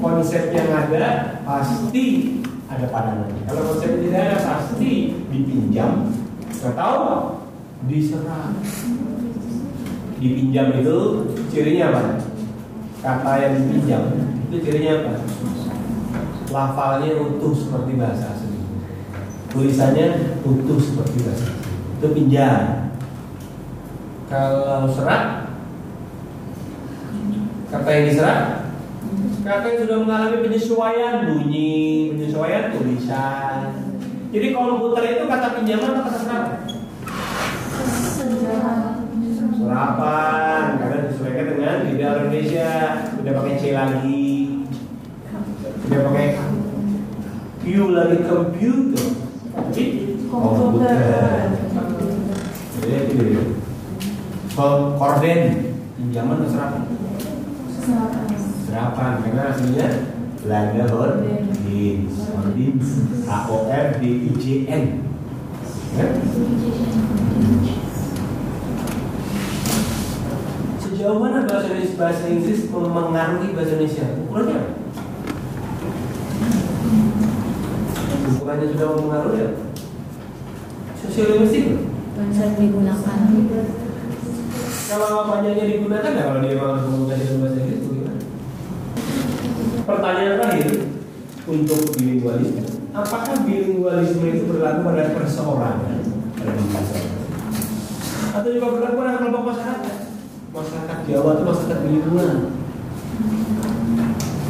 konsep 0.00 0.48
yang 0.56 0.72
ada 0.72 1.36
pasti 1.44 2.40
ada 2.72 2.88
padanannya. 2.88 3.44
Kalau 3.44 3.76
konsep 3.76 4.00
tidak 4.00 4.32
ada 4.32 4.36
pasti 4.40 5.20
dipinjam 5.28 6.08
atau 6.64 6.96
diserap. 7.84 8.56
Dipinjam 10.16 10.80
itu 10.80 10.98
cirinya 11.52 11.84
apa? 11.92 12.02
Kata 13.04 13.32
yang 13.44 13.52
dipinjam 13.60 14.02
itu 14.48 14.56
cirinya 14.64 14.92
apa? 15.04 15.12
Lafalnya 16.48 17.12
utuh 17.20 17.52
seperti 17.52 17.92
bahasa 18.00 18.32
asli 18.32 18.56
tulisannya 19.48 20.38
utuh 20.44 20.76
seperti 20.80 21.24
bahasa 21.24 21.48
itu 21.98 22.06
pinjam 22.12 22.87
kalau 24.28 24.84
serat 24.92 25.48
kata 27.72 27.88
yang 27.88 28.04
diserap 28.12 28.68
kata 29.40 29.64
yang 29.64 29.80
sudah 29.88 29.96
mengalami 30.04 30.38
penyesuaian 30.44 31.14
bunyi 31.32 32.12
penyesuaian 32.12 32.76
tulisan. 32.76 33.88
Jadi 34.28 34.52
komputer 34.52 35.04
itu 35.16 35.24
kata 35.24 35.56
pinjaman 35.56 35.96
atau 35.96 36.04
kata 36.04 36.18
serapan 36.20 36.60
serapan 39.56 40.64
karena 40.76 40.96
disesuaikan 41.08 41.46
dengan 41.56 41.74
lidah 41.88 42.12
Indonesia. 42.20 42.72
Udah 43.24 43.32
pakai 43.32 43.54
C 43.56 43.62
lagi. 43.72 44.28
Udah 45.88 46.00
pakai 46.12 46.26
Q 47.64 47.64
lagi 47.96 48.18
komputer. 48.28 49.08
Tapi 49.56 49.84
komputer. 50.28 50.96
Jadi 52.78 52.92
itu 52.92 53.57
Kalau 54.58 54.98
korden 54.98 55.70
pinjaman 55.94 56.42
atau 56.42 56.50
serapan? 56.50 56.82
Serapan 58.66 59.12
karena 59.22 59.42
aslinya 59.54 59.88
Belanda 60.42 60.84
Hordins, 60.90 62.14
Hordins, 62.34 62.88
H 63.22 63.30
O 63.54 63.70
R 63.70 63.86
D 64.02 64.02
I 64.02 64.30
J 64.34 64.44
N. 64.66 64.84
Ya? 65.94 66.06
Sejauh 70.82 71.22
mana 71.22 71.46
bahasa 71.46 71.70
Inggris, 71.70 71.94
bahasa 71.94 72.26
Inggris 72.26 72.66
memengaruhi 72.66 73.54
bahasa 73.54 73.78
Indonesia? 73.78 74.06
Ukurannya 74.26 74.58
apa? 74.58 74.72
bukannya 78.38 78.66
sudah 78.72 78.86
mempengaruhi 78.96 79.40
ya 79.44 79.50
sosialistik 81.04 81.64
loh 81.68 81.84
sering 82.32 82.56
digunakan 82.56 83.18
kalau 84.88 85.28
apanya 85.28 85.52
digunakan 85.52 86.16
ya 86.16 86.22
kalau 86.24 86.40
dia 86.40 86.56
harus 86.56 86.84
menggunakan 86.88 87.36
bahasa 87.44 87.58
Inggris 87.60 87.80
bagaimana 87.84 88.20
pertanyaan 89.84 90.34
terakhir 90.40 90.68
untuk 91.44 91.80
bilingualisme 91.92 92.64
apakah 92.96 93.36
bilingualisme 93.44 94.24
itu 94.32 94.44
berlaku 94.48 94.80
pada 94.88 95.12
perseorangan? 95.12 96.00
Pada 96.40 96.52
bahasa 96.56 96.98
atau 98.28 98.48
juga 98.54 98.66
berlaku 98.76 98.96
pada 98.96 99.18
kelompok 99.20 99.44
masyarakat? 99.52 99.96
Masyarakat 100.48 100.98
Jawa 101.04 101.30
itu 101.36 101.44
masyarakat 101.44 101.78
bilingual 101.84 102.32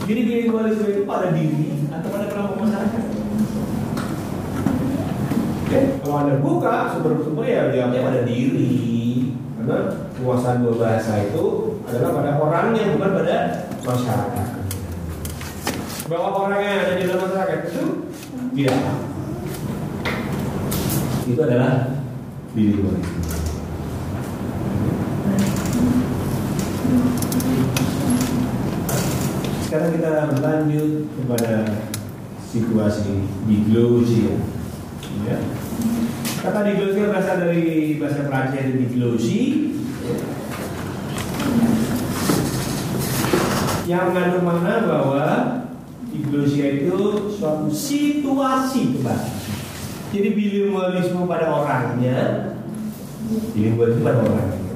jadi 0.09 0.21
bilingualisme 0.23 0.87
itu 0.87 1.02
pada 1.02 1.35
diri 1.35 1.66
atau 1.90 2.09
pada 2.14 2.26
kelompok 2.30 2.59
masyarakat? 2.62 3.04
Oke, 5.68 5.80
kalau 6.00 6.16
anda 6.25 6.35
buka 6.40 6.97
sumber-sumber 6.97 7.45
ya 7.45 7.68
jawabnya 7.68 8.00
pada 8.07 8.21
diri 8.25 8.88
karena 9.59 10.07
penguasaan 10.15 10.62
dua 10.62 10.75
bahasa 10.79 11.19
itu 11.27 11.45
adalah 11.91 12.11
pada 12.15 12.31
orangnya 12.38 12.95
bukan 12.95 13.11
pada 13.19 13.37
masyarakat. 13.83 14.47
Bahwa 16.07 16.29
orangnya 16.47 16.71
yang 16.71 16.83
ada 16.87 16.95
di 16.95 17.03
dalam 17.05 17.23
masyarakat 17.27 17.59
itu 17.67 17.85
tidak 18.55 18.79
itu 21.29 21.41
adalah 21.45 21.73
bilingualisme 22.57 23.29
sekarang 29.69 30.00
kita 30.00 30.33
berlanjut 30.33 31.12
kepada 31.12 31.53
situasi 32.49 33.29
diglosia 33.45 34.41
ya. 35.29 35.37
Kata 36.38 36.62
diglosia 36.62 37.11
berasal 37.11 37.37
dari 37.42 37.99
bahasa 37.99 38.30
Prancis 38.30 38.62
dari 38.62 38.75
diglosi 38.87 39.40
yang 43.90 44.12
mengandung 44.12 44.45
makna 44.47 44.87
bahwa 44.87 45.26
diglosia 46.12 46.85
itu 46.85 47.33
suatu 47.33 47.66
situasi 47.73 49.00
kebahasaan 49.00 49.38
jadi 50.09 50.28
bilingualisme 50.33 51.26
pada 51.26 51.50
orangnya 51.50 52.18
bilingualisme 53.57 54.07
pada 54.07 54.21
orangnya 54.23 54.73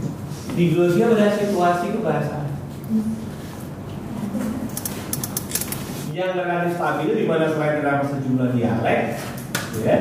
diglosia 0.58 1.14
pada 1.14 1.28
situasi 1.30 1.86
kebahasaan 1.94 2.48
yang 6.12 6.36
relatif 6.36 6.76
stabil 6.76 7.10
di 7.16 7.24
mana 7.24 7.48
selain 7.48 7.80
terdapat 7.80 8.06
sejumlah 8.12 8.48
dialek 8.52 9.00
ya 9.80 9.96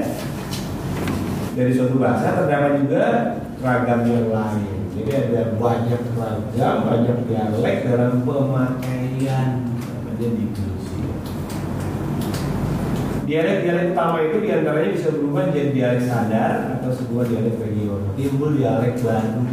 dari 1.51 1.71
suatu 1.75 1.95
bahasa 1.99 2.37
terdapat 2.37 2.83
juga 2.83 3.03
ragam 3.59 4.01
yang 4.07 4.29
lain. 4.31 4.79
Jadi 4.91 5.11
ada 5.11 5.41
banyak 5.55 6.01
ragam 6.15 6.75
banyak 6.87 7.17
dialek 7.27 7.77
dalam 7.87 8.23
pemakaian. 8.23 9.49
Namanya 9.65 10.29
diglosia 10.37 10.81
dialek-dialek 13.31 13.95
utama 13.95 14.17
itu 14.27 14.43
di 14.43 14.49
antaranya 14.51 14.91
bisa 14.91 15.07
berubah 15.15 15.47
menjadi 15.47 15.69
dialek 15.71 16.03
sadar 16.03 16.53
atau 16.75 16.91
sebuah 16.91 17.23
dialek 17.31 17.55
regional. 17.63 18.11
Timbul 18.19 18.59
dialek 18.59 18.99
baru. 18.99 19.43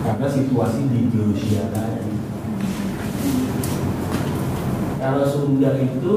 Karena 0.00 0.26
situasi 0.32 0.80
diglosia 0.88 1.68
tadi. 1.76 2.14
Kalau 4.96 5.24
Sunda 5.28 5.76
itu 5.76 6.14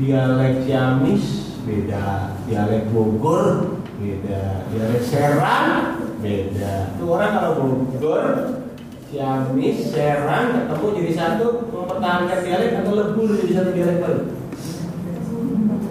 dialek 0.00 0.64
Ciamis 0.64 1.47
beda, 1.68 2.32
dialek 2.48 2.88
Bogor 2.88 3.76
beda, 4.00 4.64
dialek 4.72 5.02
Serang 5.04 6.00
beda. 6.24 6.96
Itu 6.96 7.04
orang 7.12 7.30
kalau 7.36 7.50
Bogor, 7.60 8.24
Ciamis, 9.12 9.92
Serang 9.92 10.46
ketemu 10.56 10.86
jadi 10.96 11.12
satu 11.12 11.68
mempertahankan 11.68 12.40
dialek 12.40 12.72
atau 12.80 12.92
lebur 12.96 13.36
jadi 13.36 13.52
satu 13.60 13.70
dialek 13.76 13.98
baru. 14.00 14.22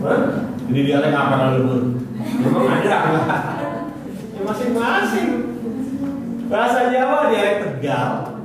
Hah? 0.01 0.21
Jadi 0.67 0.81
dialek 0.81 1.13
apa 1.13 1.33
kalau 1.37 1.53
lebur? 1.61 1.81
Memang 2.17 2.65
ada? 2.65 2.97
Ya 4.33 4.41
masing-masing. 4.41 5.29
Bahasa 6.47 6.87
Jawa 6.89 7.27
dialek 7.27 7.59
Tegal 7.59 8.39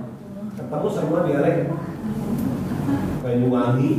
ketemu 0.58 0.88
sama 0.90 1.22
dialek 1.22 1.70
Banyuwangi 3.22 3.90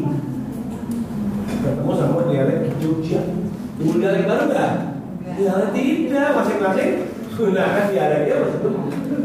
ketemu 1.64 1.92
sama 1.96 2.28
dialek 2.28 2.60
Jogja 2.84 3.22
tunggu 3.80 3.96
dialek 4.04 4.28
baru 4.28 4.44
nggak? 4.52 4.72
dialek 5.40 5.70
tidak 5.72 6.28
masing-masing 6.36 6.90
gunakan 7.34 7.86
dialeknya 7.90 8.36
untuk 8.44 8.74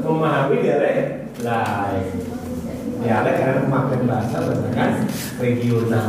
memahami 0.07 0.57
dialek 0.63 0.97
lain 1.43 2.07
dialek 3.03 3.35
karena 3.37 3.63
pemakaian 3.67 4.03
bahasa 4.07 4.37
berdasarkan 4.47 4.91
regional 5.43 6.07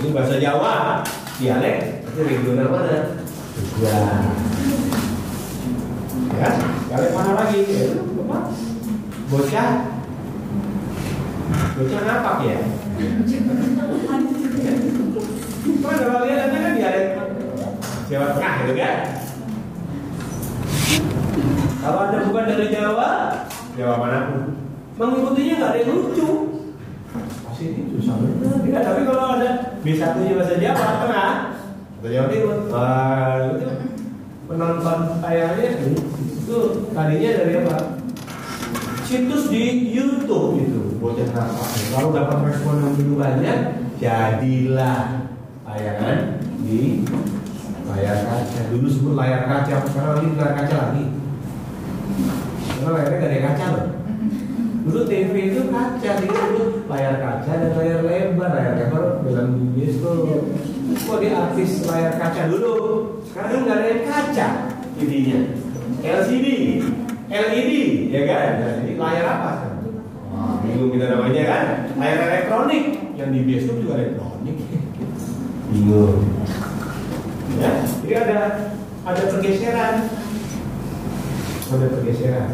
ini 0.00 0.08
bahasa 0.14 0.34
Jawa 0.38 1.04
dialek 1.42 2.06
itu 2.06 2.20
regional 2.24 2.66
mana? 2.70 2.96
Jogja 3.58 3.98
ya 6.38 6.48
dialek 6.88 7.10
mana 7.12 7.30
lagi? 7.34 7.60
Ya, 7.66 7.82
apa? 7.98 8.38
bocah 9.30 9.70
Bocah 11.80 12.00
ngapak 12.04 12.36
ya? 12.46 12.58
Kan 15.60 15.96
kalau 16.00 16.24
lihat 16.24 16.48
kan 16.52 16.72
dialek 16.76 17.06
Jawa 18.08 18.26
Tengah 18.36 18.52
gitu 18.64 18.72
kan? 18.80 18.96
Kalau 21.80 21.98
anda 22.04 22.18
bukan 22.28 22.44
dari 22.44 22.66
Jawa, 22.68 23.10
Jawa 23.76 23.94
mana 23.96 24.18
pun, 24.28 24.42
mengikutinya 25.00 25.54
nggak 25.56 25.70
ada 25.72 25.78
yang 25.80 25.90
lucu. 25.96 26.28
Pasti 27.44 27.64
itu 27.72 27.96
susah. 27.96 28.20
Tidak, 28.60 28.82
tapi 28.84 29.00
kalau 29.08 29.40
ada 29.40 29.80
B1 29.80 30.00
nya 30.20 30.36
bahasa 30.36 30.54
Jawa 30.60 30.88
Tengah 31.06 31.30
atau 32.00 32.08
Jawa 32.08 32.26
Timur, 32.28 32.56
wah 32.68 33.36
itu 33.48 33.66
penonton 34.44 34.98
tayangnya 35.22 35.68
itu 35.86 36.56
tadinya 36.92 37.30
dari 37.36 37.52
apa? 37.64 38.00
situs 39.10 39.50
di 39.50 39.90
YouTube 39.90 40.54
itu 40.62 40.94
bocah 41.02 41.26
apa 41.34 41.64
kalau 41.90 42.14
dapat 42.14 42.38
respon 42.46 42.78
yang 42.78 42.94
begitu 42.94 43.14
banyak 43.18 43.58
jadilah 43.98 45.26
tayangan 45.70 46.18
di 46.66 47.06
layar 47.86 48.18
kaca. 48.26 48.60
Dulu 48.74 48.86
sebut 48.90 49.14
layar 49.14 49.46
kaca 49.46 49.74
sekarang 49.86 50.10
lagi 50.18 50.28
layar 50.34 50.54
kaca 50.58 50.76
lagi. 50.90 51.04
Karena 52.80 52.88
layarnya 52.96 53.16
gak 53.20 53.30
ada 53.30 53.38
kaca 53.46 53.64
loh. 53.70 53.86
Dulu 54.80 55.00
TV 55.06 55.34
itu 55.52 55.60
kaca 55.70 56.10
dia 56.18 56.40
dulu 56.50 56.64
layar 56.90 57.14
kaca 57.22 57.52
dan 57.54 57.70
layar 57.78 58.00
lebar. 58.02 58.48
Layar 58.50 58.72
lebar 58.82 59.04
dalam 59.22 59.46
bioskop 59.76 60.42
kok 60.90 61.18
di 61.22 61.28
artis 61.30 61.70
layar 61.86 62.12
kaca 62.18 62.42
dulu? 62.50 62.74
Sekarang 63.30 63.62
kan 63.62 63.78
ada 63.78 63.86
yang 63.86 64.02
kaca 64.10 64.48
TV-nya 64.98 65.38
LCD 66.02 66.46
LED 67.30 67.72
ya 68.10 68.20
kan? 68.26 68.48
Nah, 68.58 68.72
ini 68.82 68.92
layar 68.98 69.26
apa 69.38 69.50
Wah, 70.30 70.56
bingung 70.64 70.90
kita 70.94 71.14
namanya 71.14 71.42
kan. 71.46 71.64
Layar 71.94 72.18
elektronik. 72.26 72.84
Yang 73.14 73.28
di 73.36 73.40
bioskop 73.44 73.76
juga 73.84 73.92
elektronik 74.00 74.56
bingung 75.70 76.26
ya 77.58 77.70
jadi 78.10 78.14
ada 78.26 78.38
ada 79.00 79.22
pergeseran. 79.32 79.94
Ada 81.72 81.86
pergeseran. 81.88 82.48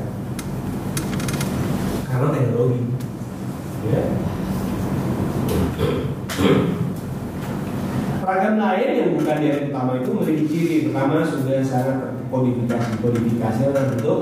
Karena 2.06 2.26
teknologi. 2.30 2.82
Ya. 3.86 4.02
Ragam 8.26 8.54
lain 8.58 8.90
yang 8.98 9.10
bukan 9.14 9.36
dialek 9.38 9.70
utama 9.70 9.92
itu 10.02 10.10
memiliki 10.10 10.44
ciri 10.50 10.76
pertama 10.90 11.22
sudah 11.22 11.62
sangat 11.62 11.98
kodifikasi 12.26 12.98
kodifikasi 12.98 13.60
dalam 13.70 13.86
bentuk 13.94 14.20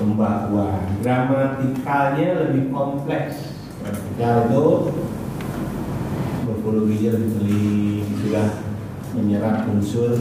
pembakuan. 0.00 0.84
Gramatikalnya 1.04 2.28
lebih 2.40 2.72
kompleks. 2.72 3.52
Gramatikal 3.84 4.36
itu 4.48 4.66
morfologinya 6.48 7.10
lebih 7.20 7.30
pelik 7.36 7.81
sudah 8.32 8.64
menyerap 9.12 9.68
unsur 9.68 10.16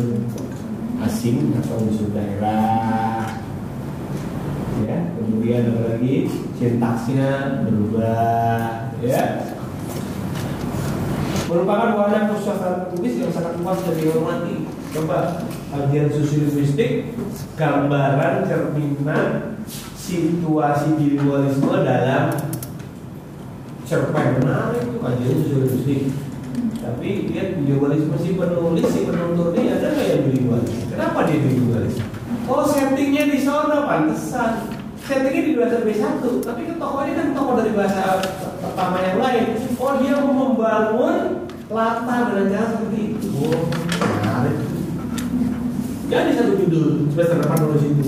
asing 0.99 1.55
atau 1.63 1.79
unsur 1.79 2.11
daerah. 2.11 3.23
Ya 4.83 5.15
kemudian 5.15 5.71
ada 5.71 5.95
lagi? 5.95 6.27
Sintaksnya 6.59 7.63
berubah 7.63 8.91
ya. 8.99 9.47
Merupakan 11.47 11.95
warna 11.95 12.27
khususnya 12.35 12.91
tulis 12.91 13.15
yang 13.15 13.31
sangat 13.31 13.55
luas 13.63 13.79
dan 13.79 13.95
dihormati. 13.95 14.67
Coba 14.91 15.47
kajian 15.71 16.11
sosialistik 16.11 17.15
gambaran 17.55 18.43
cerminan 18.43 19.55
situasi 19.95 20.99
bilingualisme 20.99 21.79
dalam 21.87 22.35
cerpen 23.87 24.43
menarik 24.43 24.83
itu 24.83 24.99
kajian 24.99 25.35
sosialistik 25.47 26.01
tapi 26.81 27.29
dia 27.29 27.53
bilingualisme 27.53 28.17
si 28.17 28.33
penulis 28.33 28.85
si 28.89 29.05
penutur 29.05 29.53
ini 29.53 29.69
ada 29.69 29.87
nggak 29.93 30.07
yang 30.09 30.21
bilingualis 30.25 30.73
kenapa 30.89 31.19
dia 31.29 31.37
bilingualis 31.45 31.95
oh 32.51 32.67
settingnya 32.67 33.23
di 33.31 33.39
sana 33.39 33.87
pantesan. 33.87 34.51
Settingnya 35.01 35.43
di 35.43 35.53
bahasa 35.57 35.81
B1 35.81 36.21
tapi 36.45 36.61
kan 36.67 36.77
tokohnya 36.77 37.13
kan 37.17 37.27
tokoh 37.33 37.53
dari 37.57 37.73
bahasa 37.73 38.21
pertama 38.61 38.97
yang 39.01 39.17
lain. 39.17 39.45
Oh 39.81 39.91
dia 39.97 40.13
mau 40.21 40.33
membangun 40.53 41.47
latar 41.71 42.21
dengan 42.31 42.45
cara 42.51 42.65
seperti 42.75 42.99
itu. 43.15 43.27
Oh 43.39 43.65
menarik. 43.71 44.57
Jadi 46.11 46.29
satu 46.35 46.53
judul 46.59 47.07
semester 47.07 47.39
depan 47.39 47.57
nulis 47.63 47.83
itu 47.87 48.03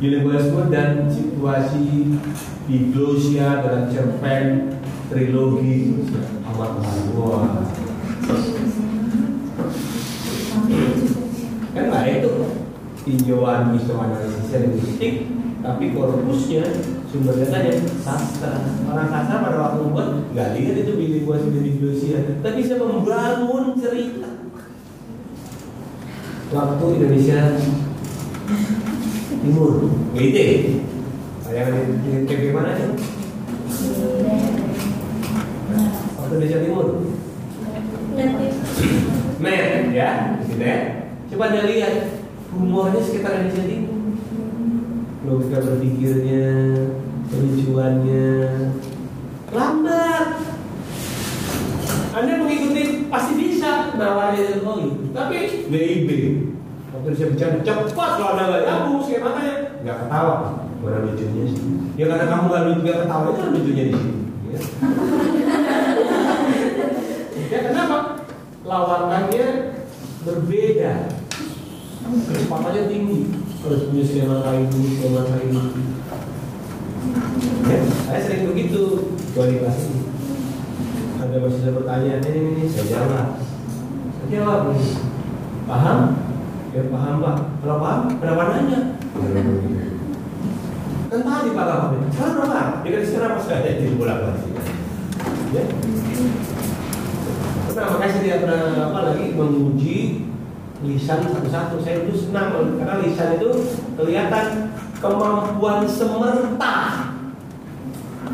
bilingualisme 0.00 0.72
dan 0.72 1.04
situasi 1.12 2.16
di 2.64 2.76
Glosia 2.88 3.60
dalam 3.60 3.92
cerpen 3.92 4.72
trilogi 5.12 6.00
wah 6.08 6.39
kan 11.70 11.86
lain 11.88 12.16
tuh 12.20 12.36
tinjauan 13.00 13.72
analisis 13.72 14.52
linguistik 14.52 15.14
tapi 15.60 15.92
korpusnya 15.96 16.64
sumber 17.08 17.36
datanya 17.40 17.80
sastra 18.04 18.60
orang 18.88 19.08
sastra 19.08 19.44
pada 19.44 19.56
waktu 19.56 19.78
membuat 19.88 20.08
nggak 20.36 20.48
lihat 20.56 20.76
itu 20.84 20.92
bilingualisme 20.96 21.60
di 21.64 21.72
Glosia 21.80 22.18
tapi 22.44 22.60
bisa 22.60 22.76
membangun 22.76 23.76
cerita 23.80 24.28
waktu 26.52 26.84
Indonesia 27.00 27.40
Timur 29.40 29.88
GIT 30.12 30.38
saya 31.40 31.72
di 31.72 32.24
kayak 32.28 32.52
mana 32.52 32.76
sih 32.76 33.19
Indonesia 36.30 36.62
Timur? 36.62 36.86
Net 39.40 39.90
ya 39.90 40.10
gitu 40.46 40.60
ya 40.62 40.78
coba 41.30 41.44
anda 41.50 41.62
lihat 41.66 41.94
humornya 42.54 43.00
sekitar 43.02 43.42
Indonesia 43.42 43.64
Timur. 43.66 43.98
Logika 45.26 45.58
berpikirnya 45.62 46.46
kelucuannya 47.30 48.30
lambat. 49.50 50.28
Anda 52.10 52.32
mengikuti 52.42 53.06
pasti 53.06 53.32
bisa 53.38 53.94
nawarnya 53.94 54.42
teknologi 54.50 55.10
tapi 55.14 55.66
BIB 55.70 56.10
waktu 56.90 57.14
saya 57.14 57.28
bicara 57.34 57.56
cepat 57.62 58.10
kalau 58.18 58.34
anda 58.34 58.44
nggak 58.50 58.62
nyambung 58.66 58.98
skemanya 59.06 59.54
nggak 59.82 59.96
ketawa 60.06 60.34
mana 60.80 60.98
lucunya 61.06 61.44
sih. 61.50 61.62
Ya 61.94 62.08
karena 62.08 62.26
kamu 62.26 62.44
nggak 62.50 62.62
lucu 62.66 62.80
nggak 62.82 62.98
ketawa 63.04 63.26
itu 63.30 63.42
lucunya 63.52 63.84
di 63.86 63.94
sini. 63.94 64.14
ya 67.50 67.58
kenapa 67.70 67.96
lawanannya 68.70 69.46
berbeda. 70.22 70.94
Kecepatannya 72.10 72.82
tinggi. 72.86 73.20
Harus 73.60 73.92
punya 73.92 74.04
skema 74.08 74.40
ini 74.56 74.96
skema 74.96 75.20
ini 75.36 75.60
ya, 77.68 77.80
saya 78.08 78.20
sering 78.24 78.48
begitu. 78.48 79.12
Kualitas 79.36 79.84
ini 79.84 80.08
ada 81.20 81.36
mahasiswa 81.44 81.76
bertanya 81.76 82.24
ini 82.24 82.28
ini, 82.40 82.50
ini 82.56 82.64
saya 82.72 82.88
jawab 82.88 83.36
saya 84.16 84.26
jawab 84.32 84.72
paham? 85.68 85.98
Ya 86.72 86.88
paham 86.88 87.14
pak. 87.20 87.36
Kalau 87.60 87.76
paham 87.84 88.00
berapa 88.16 88.42
nanya 88.48 88.80
kan 91.12 91.20
tadi 91.20 91.48
pak 91.52 91.66
paham 91.68 92.00
sekarang 92.08 92.34
berapa? 92.40 92.80
Kan 92.80 93.04
sekarang 93.04 93.30
apa 93.36 93.40
saya 93.44 93.76
jadi 93.76 93.92
bolak 94.00 94.24
balik 94.24 94.56
ya 95.52 95.62
Nah, 97.80 97.96
makanya 97.96 98.12
saya 98.12 98.24
tidak 98.28 98.40
pernah 98.44 98.92
apa 98.92 98.98
lagi 99.08 99.32
menguji 99.32 100.28
lisan 100.84 101.24
satu-satu. 101.24 101.80
Saya 101.80 102.04
itu 102.04 102.12
senang 102.12 102.76
karena 102.76 103.00
lisan 103.00 103.40
itu 103.40 103.72
kelihatan 103.96 104.76
kemampuan 105.00 105.88
semerta 105.88 106.76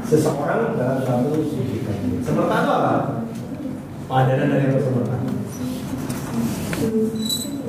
seseorang 0.03 0.75
dalam 0.75 0.99
suatu 0.99 1.47
sisi. 1.47 1.87
Semerta 2.27 2.55
itu 2.59 2.71
apa? 2.75 2.95
Padanan 4.11 4.51
dari 4.51 4.67
apa 4.67 4.83
semerta? 4.83 5.15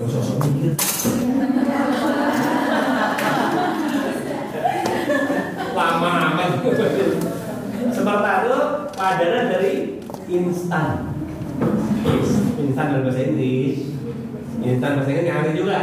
Sosok 0.10 0.38
mikir. 0.50 0.74
Lama 5.78 6.10
amat. 6.34 6.58
Itu 6.58 6.74
padanan 8.98 9.46
dari 9.54 10.02
instan. 10.26 11.17
Instan 12.58 12.86
dalam 12.94 13.04
bahasa 13.10 13.22
Inggris. 13.26 13.78
Instan 14.62 14.92
bahasa 14.98 15.10
Inggris 15.10 15.28
yang 15.30 15.58
juga. 15.58 15.80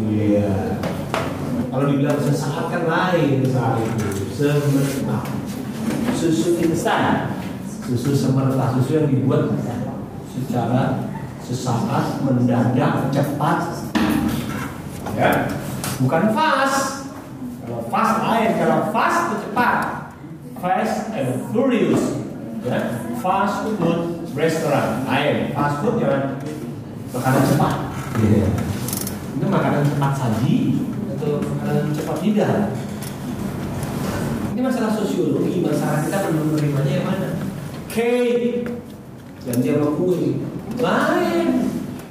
Iya. 0.00 0.52
Kalau 1.70 1.84
dibilang 1.86 2.18
sesaat 2.18 2.66
kan 2.72 2.82
lain 2.88 3.46
saat 3.46 3.78
itu. 3.78 4.08
Semerta. 4.34 5.18
Susu 6.16 6.58
instan. 6.58 7.38
Susu 7.86 8.10
semerta. 8.16 8.74
Susu 8.74 8.90
yang 8.98 9.08
dibuat 9.12 9.54
secara 10.30 11.06
sesaat, 11.44 12.22
mendadak, 12.26 13.14
cepat. 13.14 13.58
Ya. 15.14 15.50
Bukan 16.00 16.22
fast. 16.32 17.10
Kalau 17.62 17.80
fast 17.92 18.14
lain. 18.24 18.50
Kalau 18.58 18.78
fast 18.90 19.18
itu 19.30 19.36
cepat. 19.46 19.78
Fast 20.58 20.96
and 21.14 21.46
furious. 21.52 22.18
Ya. 22.64 23.04
Fast 23.20 23.68
food 23.76 24.19
restaurant 24.34 25.06
lain. 25.06 25.50
Fast 25.54 25.82
food 25.82 25.98
jangan 25.98 26.38
makanan 27.10 27.42
cepat. 27.50 27.74
Yeah. 28.20 28.50
Itu 29.38 29.46
makanan 29.48 29.82
cepat 29.88 30.12
saji 30.14 30.58
atau 31.16 31.40
makanan 31.42 31.90
cepat 31.96 32.16
tidak. 32.22 32.56
Ini 34.50 34.60
masalah 34.66 34.92
sosiologi, 34.92 35.64
masalah 35.64 36.04
kita 36.04 36.30
menerimanya 36.30 36.92
yang 37.00 37.06
mana? 37.06 37.28
Cake 37.88 38.68
dan 39.46 39.56
dia 39.64 39.80
sama 39.80 39.96
kue 39.96 40.42
lain. 40.78 41.48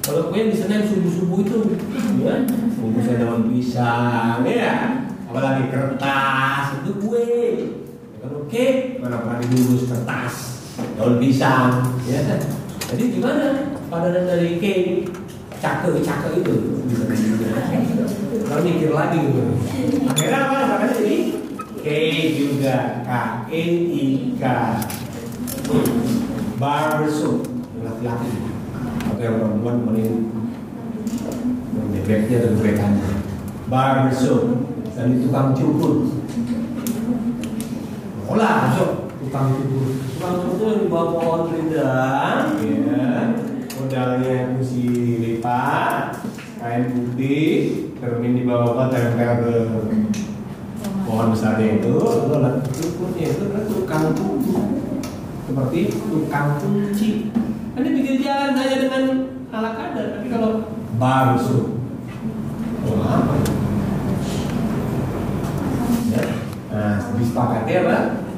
Kalau 0.01 0.33
kue 0.33 0.37
yang 0.41 0.49
di 0.49 0.57
sana 0.57 0.81
yang 0.81 0.89
subuh-subuh 0.89 1.39
itu, 1.45 1.59
ya, 2.25 2.41
bungkusnya 2.81 3.21
daun 3.21 3.53
pisang, 3.53 4.41
ya, 4.41 5.05
apalagi 5.29 5.69
kertas 5.69 6.81
itu 6.81 6.91
kue. 6.97 7.29
Kalau 8.17 8.49
cake 8.49 8.97
mana 8.97 9.21
pernah 9.21 9.37
dibungkus 9.45 9.85
kertas, 9.85 10.58
daun 10.97 11.15
pisang, 11.17 11.83
ya 12.07 12.19
kan? 12.27 12.41
Jadi 12.89 13.03
gimana 13.19 13.75
padanan 13.87 14.25
dari 14.25 14.57
cake 14.57 15.07
cakep-cakep 15.59 16.31
itu? 16.41 16.55
Kalau 18.49 18.61
mikir 18.65 18.91
lagi 18.95 19.17
gitu. 19.29 19.43
Akhirnya 20.09 20.39
apa 20.49 20.57
makanya 20.73 20.95
jadi? 20.97 21.17
K 21.79 21.87
juga 22.35 22.75
K 23.07 23.11
E 23.53 23.61
I 23.93 24.05
K. 24.35 24.43
Barbershop 26.59 27.45
laki-laki. 27.79 28.29
Atau 29.05 29.21
yang 29.23 29.37
perempuan 29.39 29.85
mending 29.85 30.33
bebeknya 31.93 32.35
atau 32.43 32.51
bebekannya 32.57 33.09
barbershop 33.69 34.41
dan 34.97 35.21
tukang 35.21 35.53
cukur. 35.55 36.09
Olah 38.27 38.53
masuk 38.65 38.91
tukang 39.29 39.53
cukur 39.61 39.93
tukang 40.17 40.35
cukur 40.41 40.65
yang 40.73 40.81
di 40.81 40.87
bawah 40.89 41.09
pohon 41.13 41.41
rindang. 41.53 42.45
Ya 42.65 43.37
modalnya 43.77 44.57
kursi 44.57 44.89
lipat 45.21 46.17
kain 46.57 46.83
putih 46.89 47.47
cermin 48.01 48.41
di 48.41 48.43
bawah 48.49 48.89
tempel 48.89 49.31
ke 49.45 49.53
pohon 51.05 51.29
besarnya 51.29 51.77
itu. 51.77 51.93
Itu 51.93 52.25
adalah 52.25 52.65
cukurnya 52.65 53.25
itu 53.29 53.41
adalah 53.45 53.65
tukang 53.69 54.05
cukur 54.17 54.65
seperti 55.45 55.79
tukang 55.93 56.49
kunci. 56.57 57.29
Kan 57.77 57.85
dia 57.85 57.93
pikir 58.01 58.15
jalan 58.25 58.57
hanya 58.57 58.77
dengan 58.81 59.03
ala 59.53 59.77
kadar 59.77 60.05
tapi 60.17 60.27
kalau 60.33 60.73
baru 60.97 61.37
oh, 62.81 62.97
apa? 63.05 63.33
Ya. 66.09 66.23
Nah 66.73 66.97
disepakati 67.13 67.73
apa 67.85 68.28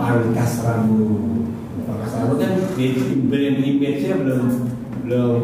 pangkas 0.00 0.52
rambut. 0.64 1.44
Pangkas 1.84 2.12
rambut 2.16 2.36
kan 2.40 2.52
brand 3.28 3.58
image-nya 3.60 4.14
belum 4.24 4.44
belum 5.04 5.40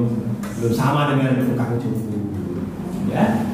belum 0.56 0.72
sama 0.72 1.12
dengan 1.12 1.44
tukang 1.44 1.76
cukur. 1.76 2.20
Ya. 3.12 3.44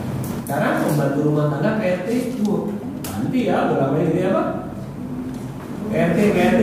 Sekarang 0.47 0.85
pembantu 0.87 1.19
rumah 1.27 1.47
tangga 1.51 1.81
PRT 1.81 2.09
itu 2.39 2.77
nanti 3.03 3.39
ya 3.49 3.73
berapa 3.73 3.97
ini 3.99 4.23
apa? 4.31 4.43
PRT 5.91 6.19
PRT 6.33 6.63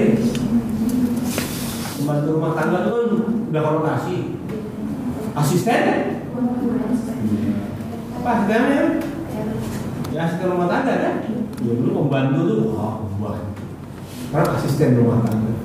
pembantu 2.00 2.28
rumah 2.40 2.54
tangga 2.56 2.78
itu 2.86 2.92
kan 2.96 3.08
udah 3.52 3.62
konotasi. 3.66 4.18
Asisten 5.36 5.84
apa 8.20 8.30
asistennya? 8.36 8.82
Ya 10.12 10.20
asisten 10.28 10.48
rumah 10.54 10.68
tangga 10.70 10.94
kan? 11.02 11.16
Ya 11.66 11.72
dulu 11.76 11.92
pembantu 12.06 12.40
tuh. 12.46 12.62
Wah 13.20 13.38
sekarang 14.30 14.54
asisten 14.62 15.02
rumah 15.02 15.26
tangga. 15.26 15.58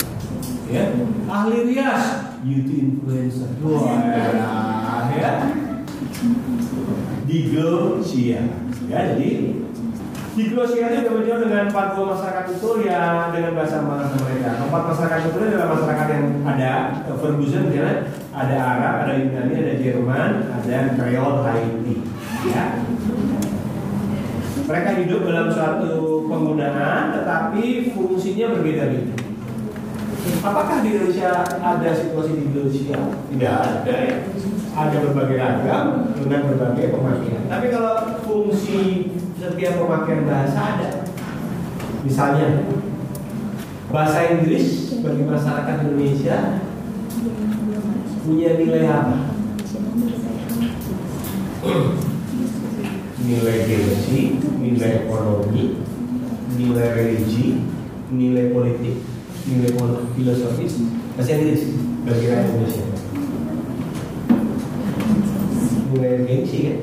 Ya. 0.73 0.97
Ahli 1.29 1.69
rias. 1.69 2.05
Beauty 2.41 2.75
influencer. 2.97 3.53
Wah 3.61 5.13
ya. 5.13 5.31
Diglosia 7.25 8.41
ya 8.85 8.99
jadi 9.11 9.29
diglosia 10.37 10.87
itu 10.93 11.09
berjauh 11.09 11.41
dengan 11.41 11.73
empat 11.73 11.97
puluh 11.97 12.13
masyarakat 12.15 12.45
itu 12.53 12.71
ya 12.85 13.33
dengan 13.33 13.53
bahasa 13.57 13.81
bahasa 13.85 14.17
mereka. 14.21 14.61
Empat 14.61 14.83
masyarakat 14.93 15.21
itu 15.29 15.39
adalah 15.41 15.69
masyarakat 15.73 16.07
yang 16.13 16.27
ada 16.45 16.73
Ferguson 17.17 17.73
misalnya 17.73 18.13
ada 18.33 18.57
Arab 18.61 18.95
ada 19.05 19.13
Yunani 19.19 19.55
ada 19.57 19.75
Jerman 19.81 20.31
ada 20.53 20.77
Creole 20.97 21.41
Haiti. 21.49 21.97
Ya 22.49 22.65
mereka 24.65 24.91
hidup 24.97 25.21
dalam 25.29 25.49
suatu 25.53 26.25
penggunaan 26.25 27.13
tetapi 27.13 27.93
fungsinya 27.93 28.47
berbeda-beda. 28.57 29.15
Apakah 30.41 30.81
di 30.81 30.97
Indonesia 30.97 31.45
ada 31.45 31.91
situasi 31.93 32.33
di 32.33 32.43
Indonesia? 32.49 32.97
Tidak 33.29 33.53
ada 33.53 33.93
ya. 33.93 34.17
Ada 34.75 34.97
berbagai 35.07 35.37
ragam 35.39 35.85
dengan 36.19 36.41
berbagai 36.51 36.97
pemakaian. 36.97 37.45
Tapi 37.47 37.67
kalau 37.71 37.95
fungsi 38.25 39.13
setiap 39.37 39.75
pemakaian 39.79 40.25
bahasa 40.25 40.59
ada. 40.59 40.89
Misalnya 42.05 42.69
bahasa 43.93 44.33
Inggris 44.33 44.97
bagi 45.05 45.23
masyarakat 45.29 45.77
Indonesia 45.85 46.37
punya 48.25 48.51
nilai 48.57 48.85
apa? 48.89 49.17
Nilai 53.25 53.65
geografi, 53.65 54.37
nilai 54.61 55.09
ekonomi, 55.09 55.81
nilai 56.61 56.89
religi, 56.93 57.57
nilai 58.13 58.53
politik, 58.53 59.01
nilai 59.49 59.73
filosofis, 60.13 60.85
bahasa 61.17 61.41
Inggris 61.41 61.73
bagi 62.05 62.29
rakyat 62.29 62.53
Indonesia. 62.53 62.85
Nilai 65.95 66.27
gengsi 66.29 66.59
kan, 66.69 66.79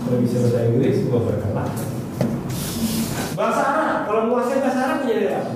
kalau 0.00 0.18
bisa 0.24 0.36
bahasa 0.48 0.60
Inggris 0.72 1.04
gua 1.04 1.20
berkalah. 1.28 1.68
Bahasa 3.32 3.62
Arab, 3.64 3.98
kalau 4.08 4.20
menguasai 4.28 4.64
bahasa 4.64 4.80
Arab 4.80 4.98
nilai 5.04 5.28
apa? 5.28 5.52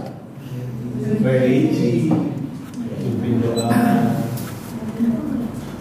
Religi, 1.22 2.12
pimpin 3.00 3.40
doa, 3.40 3.68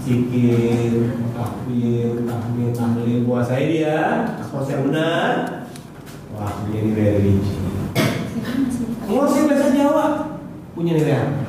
zikir, 0.06 1.18
takbir, 1.34 2.14
tahmid, 2.30 2.72
tahlil, 2.78 3.26
kuasai 3.26 3.66
dia, 3.74 4.30
proses 4.54 4.78
yang 4.78 4.94
benar. 4.94 5.66
Wah, 6.38 6.52
punya 6.62 6.80
nilai 6.86 7.18
religi. 7.18 7.58
Menguasai 9.10 9.50
bahasa 9.50 9.74
Jawa 9.74 10.06
punya 10.78 10.94
nilai 10.94 11.14
apa? 11.18 11.42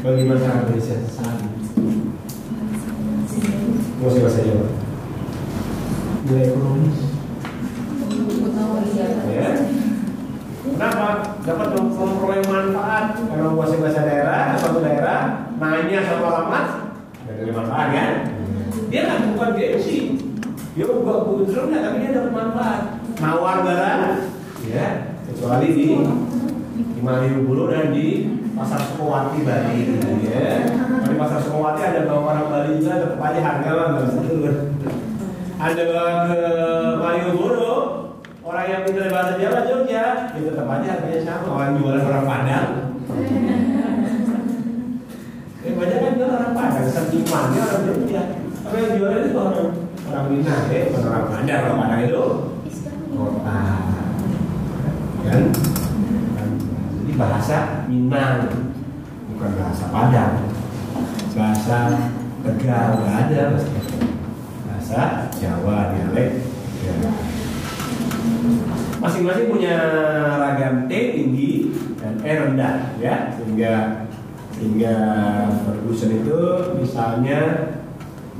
Bagi 0.00 0.22
masyarakat 0.24 0.64
Indonesia 0.64 0.96
saat 1.12 1.36
ini. 1.44 1.60
Menguasai 4.00 4.22
bahasa 4.24 4.40
Jawa. 4.40 4.68
Nilai 6.24 6.44
ekonomis. 6.48 6.98
Ya. 9.26 9.52
Kenapa? 10.64 11.08
Dapat 11.44 11.68
memperoleh 11.76 12.42
manfaat 12.48 13.20
karena 13.20 13.44
menguasai 13.52 13.80
bahasa 13.84 14.00
daerah, 14.08 14.56
suatu 14.56 14.80
daerah, 14.80 15.20
nanya 15.60 16.00
sama 16.00 16.26
alamat, 16.32 16.85
dari 17.34 17.50
manfaat 17.50 17.88
kan? 17.90 18.10
Dia 18.86 19.00
nggak 19.10 19.20
bukan 19.34 19.48
dia 19.58 20.84
bukan 20.86 21.16
bukan 21.26 21.66
nggak, 21.72 21.82
tapi 21.82 21.96
dia 22.04 22.10
dapat 22.14 22.32
manfaat. 22.36 22.80
Nawar 23.16 23.64
barang, 23.64 24.00
ya, 24.68 24.86
kecuali 25.24 25.68
di 25.72 25.86
di 26.76 27.00
Malioboro 27.00 27.72
dan 27.72 27.96
di 27.96 28.36
Pasar 28.52 28.80
Sukowati 28.92 29.40
Bali, 29.40 29.96
ya. 30.20 30.68
Di 31.08 31.14
Pasar 31.16 31.40
Sukowati 31.40 31.80
ada 31.80 32.04
bawa 32.04 32.36
orang 32.36 32.46
Bali 32.52 32.70
juga, 32.76 33.00
tetap 33.00 33.20
aja 33.24 33.40
harga 33.40 33.70
lah. 33.72 33.88
Ada 35.56 35.82
bawa 35.88 36.12
ke 36.28 36.40
Malioboro, 37.00 37.76
orang 38.44 38.66
yang 38.68 38.84
pintar 38.84 39.08
bahasa 39.08 39.40
Jawa 39.40 39.60
Jogja, 39.64 40.04
ya 40.36 40.40
tetap 40.44 40.68
aja 40.68 40.86
harganya 40.92 41.20
sama. 41.24 41.48
Orang 41.56 41.80
jualan 41.80 42.04
orang 42.04 42.24
Padang, 42.28 42.68
banyak 45.76 45.98
kan 46.00 46.12
jual 46.16 46.32
orang 46.32 46.52
Padang, 46.56 46.88
sentimannya 46.88 47.60
orang 47.60 47.82
Jogja. 47.84 48.22
Tapi 48.64 48.76
yang 48.80 48.92
jual 48.96 49.12
itu 49.20 49.36
orang 49.36 49.70
orang 50.08 50.26
Minang, 50.32 50.62
ya, 50.72 50.78
bukan 50.88 51.02
orang 51.06 51.26
Padang. 51.28 51.60
Orang 51.62 51.78
Padang 51.84 52.00
itu 52.08 52.24
kota, 53.16 53.60
kan? 55.26 55.42
Jadi 56.96 57.12
bahasa 57.14 57.58
Minang, 57.86 58.38
bukan 59.32 59.50
bahasa 59.60 59.84
Padang. 59.92 60.34
Bahasa 61.36 61.78
Tegal 62.46 62.86
nggak 63.02 63.16
ada, 63.26 63.42
bahasa 64.64 65.00
Jawa 65.34 65.90
dialek. 65.92 66.46
Ya. 66.86 66.94
Masing-masing 69.02 69.50
punya 69.50 69.76
ragam 70.38 70.86
T 70.86 70.92
tinggi 70.94 71.74
dan 71.98 72.22
E 72.22 72.32
rendah, 72.38 72.94
ya, 73.02 73.34
sehingga 73.34 74.05
sehingga 74.56 74.96
Ferguson 75.68 76.24
itu 76.24 76.40
misalnya 76.80 77.40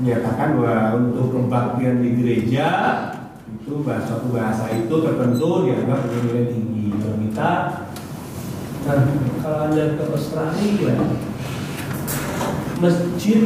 menyatakan 0.01 0.57
bahwa 0.57 0.77
untuk 0.97 1.29
kebaktian 1.29 2.01
di 2.01 2.09
gereja 2.17 2.67
itu 3.45 3.85
bahasa 3.85 4.25
bahasa 4.33 4.65
itu 4.73 4.89
tertentu 4.89 5.69
dianggap 5.69 6.09
nilai 6.09 6.49
tinggi. 6.49 6.89
Kalau 6.97 7.17
kita 7.21 7.51
nah, 8.89 9.01
kalau 9.45 9.57
anda 9.69 9.93
ke 9.93 10.03
Australia 10.09 10.93
masjid 12.81 13.41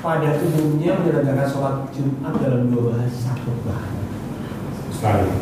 pada 0.00 0.30
umumnya 0.40 0.96
menyelenggarakan 0.96 1.48
sholat 1.48 1.76
Jumat 1.92 2.34
dalam 2.40 2.72
dua 2.72 2.96
bahasa 2.96 3.36
khutbah 3.44 3.84
Australia 4.88 5.36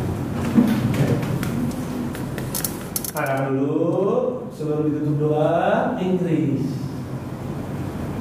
Sekarang 3.17 3.57
dulu 3.57 4.45
sebelum 4.53 4.93
ditutup 4.93 5.15
doa 5.17 5.97
Inggris. 5.97 6.69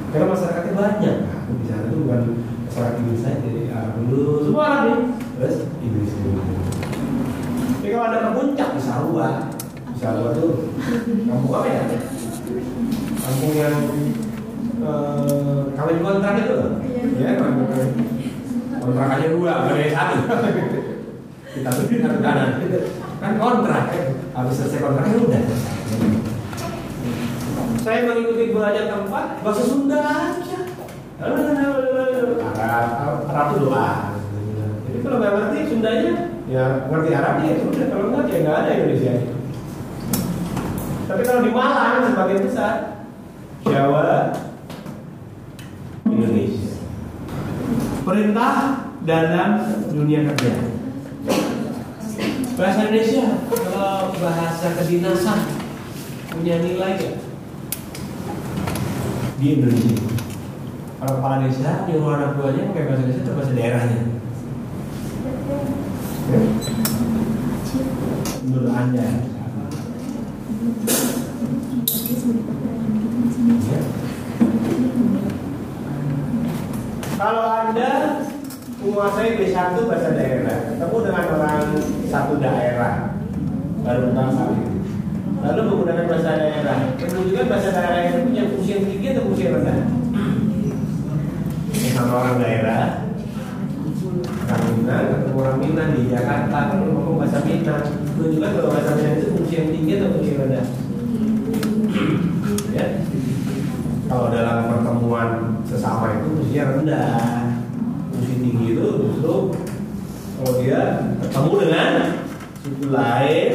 Karena 0.09 0.33
masyarakatnya 0.33 0.73
banyak. 0.73 1.17
Aku 1.37 1.51
di 1.61 1.69
sana 1.69 1.93
itu 1.93 2.01
bukan 2.01 2.21
masyarakat 2.65 2.95
Inggris 3.05 3.21
saja, 3.21 3.45
jadi 3.45 3.77
Arab 3.77 4.09
dulu, 4.09 4.49
semua 4.49 4.65
Arab 4.65 4.85
nih. 4.89 5.01
Terus 5.37 5.57
Inggris 5.85 6.17
dulu. 6.17 6.41
Tapi 6.41 7.89
kalau 7.93 8.07
ada 8.09 8.25
ke 8.25 8.31
puncak 8.41 8.69
di 8.73 8.81
Sarua, 8.81 9.29
di 9.69 9.99
Sarua 10.01 10.31
tuh 10.33 10.73
kampung 11.29 11.53
apa 11.53 11.69
ya? 11.69 11.83
Kampung 13.21 13.53
yang 13.53 13.77
eh, 14.81 15.61
kawin 15.77 16.01
kontrak 16.01 16.41
itu, 16.41 16.55
loh. 16.57 16.73
ya 17.21 17.37
kampung 17.37 17.69
kontrakannya 18.81 19.29
dua, 19.29 19.53
yang 19.77 19.93
satu. 19.93 20.17
Kita 21.53 21.69
tuh 21.69 21.85
di 21.85 21.97
kanan, 22.01 22.65
kan 23.27 23.35
kontrak 23.43 23.85
kan 23.91 24.07
habis 24.39 24.55
selesai 24.55 24.79
kontraknya 24.79 25.19
udah. 25.19 25.43
Saya 27.83 27.99
mengikuti 28.07 28.55
belajar 28.55 28.85
tempat 28.87 29.27
bahasa 29.43 29.63
Sunda 29.67 29.99
aja. 29.99 30.61
Arab 32.55 33.27
Arab 33.27 33.47
itu 33.51 33.59
doa. 33.67 33.91
Jadi 34.87 34.99
kalau 35.03 35.17
nggak 35.19 35.35
ngerti 35.35 35.59
Sundanya? 35.67 36.15
Ya 36.47 36.65
ngerti 36.87 37.11
Arabnya 37.11 37.47
ya 37.51 37.57
sudah 37.67 37.87
kalau 37.91 38.05
nggak 38.15 38.31
ya 38.31 38.39
nggak 38.47 38.59
ada 38.63 38.71
Indonesia 38.79 39.15
tapi 41.07 41.23
kalau 41.23 41.47
di 41.47 41.55
Malang 41.55 42.03
sebagian 42.11 42.43
besar. 42.43 42.75
Jawa. 43.63 44.35
Indonesia. 46.03 46.83
Perintah 48.03 48.55
dalam 49.07 49.51
dunia 49.91 50.27
kerja 50.35 50.76
Bahasa 52.57 52.89
Indonesia 52.89 53.37
kalau 53.53 54.17
bahasa 54.17 54.73
kedinasan 54.81 55.45
punya 56.33 56.57
nilai 56.65 56.97
gak? 56.97 57.21
Di 59.37 59.61
Indonesia. 59.61 60.01
Kalau 60.97 61.21
kepala 61.21 61.45
desa 61.45 61.85
nyuruh 61.85 62.17
anak 62.17 62.41
buahnya 62.41 62.73
pakai 62.73 62.89
bahasa 62.89 63.05
Indonesia 63.05 63.25
atau 63.29 63.37
bahasa 63.37 63.53
daerahnya? 63.53 64.01
Ya? 64.01 64.09
Menurut 68.49 68.73
anda? 68.73 69.05
Ya. 73.69 73.81
Kalau 77.21 77.45
anda 77.45 77.93
menguasai 78.77 79.41
B1 79.41 79.89
bahasa 79.89 80.13
daerah, 80.13 80.59
ketemu 80.69 80.97
dengan 81.01 81.27
orang 81.33 81.65
satu 82.13 82.35
daerah 82.37 83.17
baru 83.81 84.13
kali. 84.13 84.65
Lalu 85.37 85.61
menggunakan 85.69 86.07
bahasa 86.11 86.31
daerah, 86.37 86.79
menunjukkan 86.99 87.47
bahasa 87.49 87.71
daerah 87.73 88.01
itu 88.09 88.19
punya 88.27 88.43
fungsi 88.51 88.71
yang 88.73 88.85
tinggi 88.89 89.07
atau 89.15 89.23
fungsi 89.31 89.43
yang 89.47 89.55
rendah. 89.61 89.79
Sama 91.97 92.15
orang 92.21 92.37
daerah, 92.43 92.81
orang 94.45 94.71
Minang, 94.77 95.05
ketemu 95.09 95.39
orang 95.41 95.59
Minang 95.61 95.91
di 95.97 96.03
Jakarta, 96.13 96.59
kalau 96.73 96.85
ngomong 96.93 97.17
bahasa 97.21 97.39
Minang, 97.47 97.85
menunjukkan 98.17 98.51
kalau 98.53 98.71
bahasa 98.75 98.91
Minang 98.99 99.15
itu 99.17 99.27
fungsi 99.33 99.55
yang 99.55 99.69
tinggi 99.73 99.93
atau 99.97 100.09
fungsi 100.13 100.31
yang 100.35 100.43
rendah. 100.45 100.67
ya 102.77 102.87
kalau 104.07 104.29
dalam 104.29 104.69
pertemuan 104.69 105.29
sesama 105.65 106.21
itu 106.21 106.29
mestinya 106.37 106.65
rendah 106.77 107.46
tinggi 108.47 108.79
itu 108.79 108.87
justru 109.11 109.35
kalau 110.39 110.53
dia 110.63 110.81
ketemu 111.19 111.53
dengan 111.67 111.91
suku 112.63 112.87
lain 112.95 113.51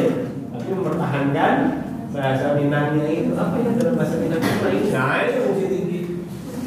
tapi 0.51 0.67
mempertahankan 0.75 1.53
bahasa 2.11 2.59
Minangnya 2.59 3.07
itu. 3.07 3.31
Apa 3.39 3.55
ya 3.63 3.71
dalam 3.79 3.95
bahasa 3.95 4.19
Minang? 4.19 4.43
Itu 4.43 4.59
lain 4.67 4.83
nah 4.91 5.23
itu 5.23 5.39
fungsi 5.47 5.65
tinggi. 5.71 5.99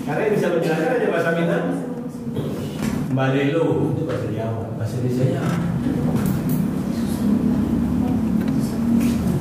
Karena 0.09 0.21
yang 0.25 0.35
bisa 0.41 0.47
menjelaskan 0.57 0.95
aja 0.97 1.09
bahasa 1.13 1.31
Minang. 1.37 1.67
Balelo 3.13 3.65
itu 3.93 4.03
bahasa 4.09 4.27
Jawa 4.33 4.65
bahasa 4.81 4.95
Indonesia. 5.05 5.45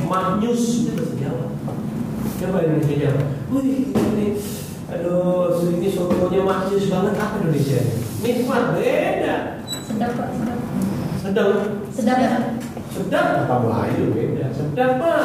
Magnus. 0.04 0.64
Itu 0.84 0.92
bahasa 1.00 1.16
Jawa. 1.16 1.46
Coba 2.36 2.58
Indonesia 2.68 2.96
Jawa? 3.00 3.24
Wih 3.56 3.96
ini 3.96 4.28
Aduh 4.92 5.72
ini 5.72 5.88
sotonya 5.88 6.44
Magnus 6.44 6.92
banget. 6.92 7.16
Apa 7.16 7.36
Indonesia 7.40 8.03
Nikmat 8.24 8.80
beda. 8.80 9.36
Sedap 9.84 10.12
pak, 10.16 10.30
sedap. 10.32 10.60
Sedang 11.20 11.52
Sedap 11.92 12.18
ya? 12.24 12.56
Sedap. 12.96 13.26
Apa 13.44 13.56
Melayu 13.68 14.16
beda? 14.16 14.48
Sedap 14.56 14.92
pak 14.96 15.24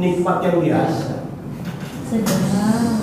Nikmat 0.00 0.38
yang 0.40 0.56
biasa. 0.64 1.28
Sedap. 2.08 2.96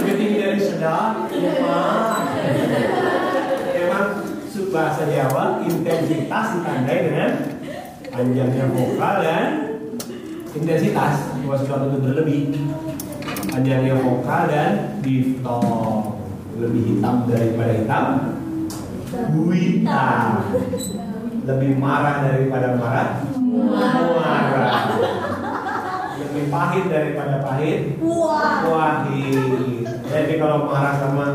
Lebih 0.00 0.14
tinggi 0.16 0.36
dari 0.40 0.60
sedap 0.64 1.28
Nikmat 1.28 2.24
Memang 3.76 4.06
bahasa 4.70 5.02
Jawa 5.12 5.60
intensitas 5.66 6.46
ditandai 6.56 6.98
dengan 7.04 7.30
panjangnya 8.08 8.64
vokal 8.72 9.14
dan 9.20 9.44
intensitas. 10.56 11.36
Bahwa 11.36 11.56
sesuatu 11.60 11.84
itu 11.92 11.98
berlebih 12.00 12.40
panjangnya 13.50 13.94
vokal 13.98 14.42
dan 14.46 14.70
diftong 15.02 16.22
lebih 16.56 16.82
hitam 16.94 17.26
daripada 17.26 17.72
hitam 17.74 18.04
hitam 19.50 20.22
lebih 21.42 21.72
marah 21.82 22.16
daripada 22.30 22.78
marah 22.78 23.08
marah 24.14 24.74
lebih 26.20 26.44
pahit 26.46 26.84
daripada 26.86 27.42
pahit 27.42 27.98
Wah. 27.98 28.62
Wahid. 28.70 29.82
Jadi 30.06 30.32
kalau 30.38 30.70
marah 30.70 30.94
sama 31.02 31.26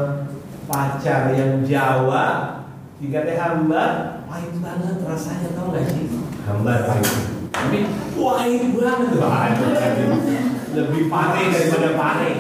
pacar 0.66 1.36
yang 1.36 1.62
Jawa, 1.68 2.60
jika 3.04 3.28
teh 3.28 3.36
hamba, 3.36 3.84
pahit 4.24 4.56
banget 4.64 5.04
rasanya 5.04 5.52
tau 5.52 5.76
gak 5.76 5.84
sih? 5.92 6.08
Hamba 6.48 6.74
pahit. 6.88 7.12
Tapi 7.52 7.78
pahit 8.16 8.64
banget 8.72 9.08
tuh. 9.12 10.55
Lebih 10.76 11.08
pare 11.08 11.44
daripada 11.56 11.90
pare. 11.96 12.32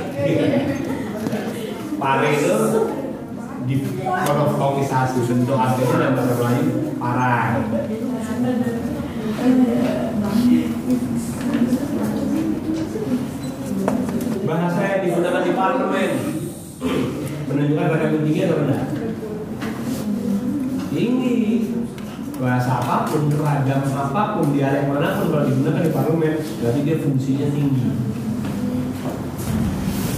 Pare 1.96 2.28
itu 2.36 2.58
di 3.64 3.76
monofonisasi 4.04 5.24
bentuk 5.24 5.56
aslinya 5.56 5.96
dalam 5.96 6.14
bahasa 6.20 6.34
Melayu 6.36 6.72
parah. 7.00 7.64
Bahasa 14.46 14.80
yang 14.84 15.02
digunakan 15.08 15.42
di 15.42 15.52
parlemen 15.56 16.12
menunjukkan 17.48 17.88
ragam 17.88 18.12
tinggi 18.20 18.42
atau 18.44 18.58
rendah? 18.60 18.84
Tinggi. 20.92 21.40
Bahasa 22.36 22.84
apa 22.84 23.08
pun, 23.08 23.32
ragam 23.32 23.82
apa 23.96 24.22
pun, 24.36 24.52
dialek 24.52 24.92
mana 24.92 25.24
pun 25.24 25.32
kalau 25.32 25.48
digunakan 25.48 25.88
di 25.88 25.92
parlemen, 25.96 26.36
berarti 26.60 26.80
dia 26.84 27.00
fungsinya 27.00 27.48
tinggi. 27.48 28.15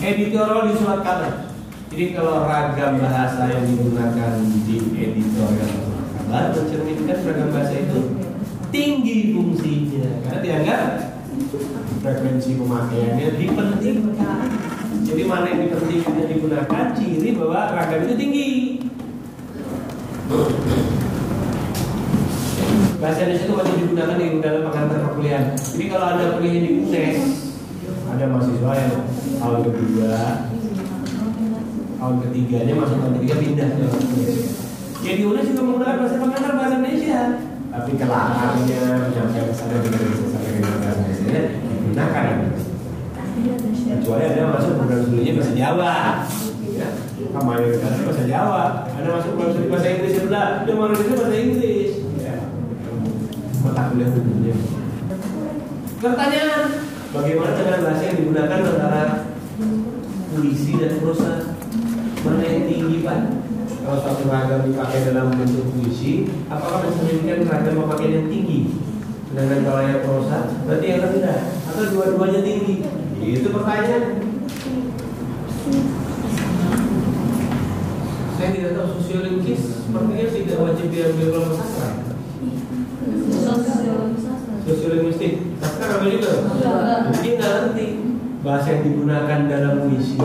Editorial 0.07 0.71
di 0.71 0.73
surat 0.79 1.03
kabar. 1.03 1.51
Jadi 1.91 2.15
kalau 2.15 2.47
ragam 2.47 2.95
bahasa 3.03 3.51
yang 3.51 3.67
digunakan 3.67 4.39
di 4.39 4.79
editorial 4.95 5.67
surat 5.67 6.07
kabar 6.15 6.43
mencerminkan 6.55 7.17
ragam 7.27 7.49
bahasa 7.51 7.75
itu 7.75 7.99
tinggi 8.71 9.35
fungsinya 9.35 10.23
karena 10.23 10.39
dianggap 10.39 10.83
frekuensi 11.99 12.55
pemakaiannya 12.55 13.35
dipentingkan. 13.35 14.47
Jadi 15.03 15.21
mana 15.27 15.45
yang 15.51 15.61
dipentingkan 15.67 16.23
digunakan 16.23 16.85
ciri 16.95 17.29
bahwa 17.35 17.59
ragam 17.75 17.99
itu 18.07 18.15
tinggi. 18.15 18.51
Bahasa 23.03 23.27
Indonesia 23.27 23.43
itu 23.43 23.55
wajib 23.59 23.75
digunakan 23.75 24.15
di 24.15 24.39
dalam 24.39 24.61
pengantar 24.71 24.99
perkuliahan. 25.03 25.51
Jadi 25.59 25.85
kalau 25.91 26.05
ada 26.15 26.39
kuliah 26.39 26.63
di 26.63 26.69
UNES, 26.79 27.19
ada 28.07 28.23
mahasiswa 28.31 28.71
yang 28.71 28.95
tahun 29.37 29.59
kedua, 29.65 30.15
tahun 31.97 32.15
ketiganya 32.25 32.73
masuk 32.77 32.97
tahun 33.01 33.13
ketiga 33.21 33.35
pindah 33.41 33.69
ke 33.73 33.83
UNES. 33.85 34.33
Ya 35.05 35.11
UNES 35.21 35.45
juga 35.53 35.61
menggunakan 35.63 35.97
bahasa 36.01 36.15
pengantar 36.17 36.51
bahasa 36.57 36.75
Indonesia. 36.81 37.21
Tapi 37.67 37.91
kelakarnya 37.93 38.81
menyampaikan 39.05 39.45
pesan 39.53 39.69
yang 39.69 39.81
tidak 39.85 40.01
bisa 40.09 40.37
ke 40.41 40.49
bahasa 40.65 41.01
Indonesia 41.05 41.41
digunakan. 41.77 42.25
Kecuali 43.87 44.23
ada 44.25 44.43
masuk 44.49 44.71
program 44.81 45.01
studinya 45.05 45.33
bahasa 45.37 45.53
Jawa. 45.53 45.95
Ya, 46.77 46.89
mayoritasnya 47.33 48.05
bahasa 48.05 48.23
Jawa. 48.25 48.63
Ada 48.97 49.09
masuk 49.13 49.29
program 49.33 49.51
studi 49.53 49.69
bahasa 49.69 49.87
Inggris 49.93 50.21
udah, 50.25 50.47
dia 50.65 50.73
mayoritasnya 50.73 51.15
bahasa 51.17 51.37
Inggris. 51.37 51.91
Ya. 52.21 52.35
Mata 53.61 53.81
kuliah 53.93 54.09
umumnya. 54.13 54.55
Pertanyaan, 55.97 56.63
bagaimana 57.09 57.51
dengan 57.57 57.79
bahasa 57.81 58.03
yang 58.05 58.17
digunakan 58.21 58.59
antara 58.61 59.01
puisi 60.37 60.77
dan 60.77 61.01
prosa? 61.01 61.57
Mana 62.21 62.45
yang 62.45 62.69
tinggi 62.69 63.01
pak? 63.01 63.19
Kalau 63.81 63.99
satu 64.03 64.23
ragam 64.29 64.67
dipakai 64.69 65.09
dalam 65.09 65.33
bentuk 65.33 65.73
puisi, 65.73 66.29
apakah 66.51 66.85
mencerminkan 66.85 67.49
ragam 67.49 67.73
pemakaian 67.81 68.13
yang 68.21 68.27
tinggi? 68.29 68.59
Sedangkan 69.31 69.59
kalau 69.65 69.81
yang 69.81 70.01
prosa, 70.05 70.37
berarti 70.69 70.85
yang 70.85 71.01
rendah 71.01 71.39
atau 71.65 71.83
dua-duanya 71.89 72.41
tinggi? 72.45 72.85
Itu 73.17 73.49
pertanyaan. 73.49 74.03
Saya 78.37 78.49
tidak 78.53 78.71
tahu 78.77 78.87
sosiologis 79.01 79.61
sepertinya 79.81 80.25
tidak 80.29 80.57
wajib 80.61 80.87
diambil 80.93 81.27
kelompok 81.33 81.55
sastra. 81.57 81.89
Sosiologistik, 84.67 85.33
sastra 85.63 85.85
apa 85.97 86.05
juga? 86.11 86.31
Mungkin 87.07 87.33
nggak 87.39 87.51
ngerti 87.55 88.06
bahasa 88.45 88.77
yang 88.77 88.83
digunakan 88.93 89.39
dalam 89.49 89.73
puisi 89.87 90.21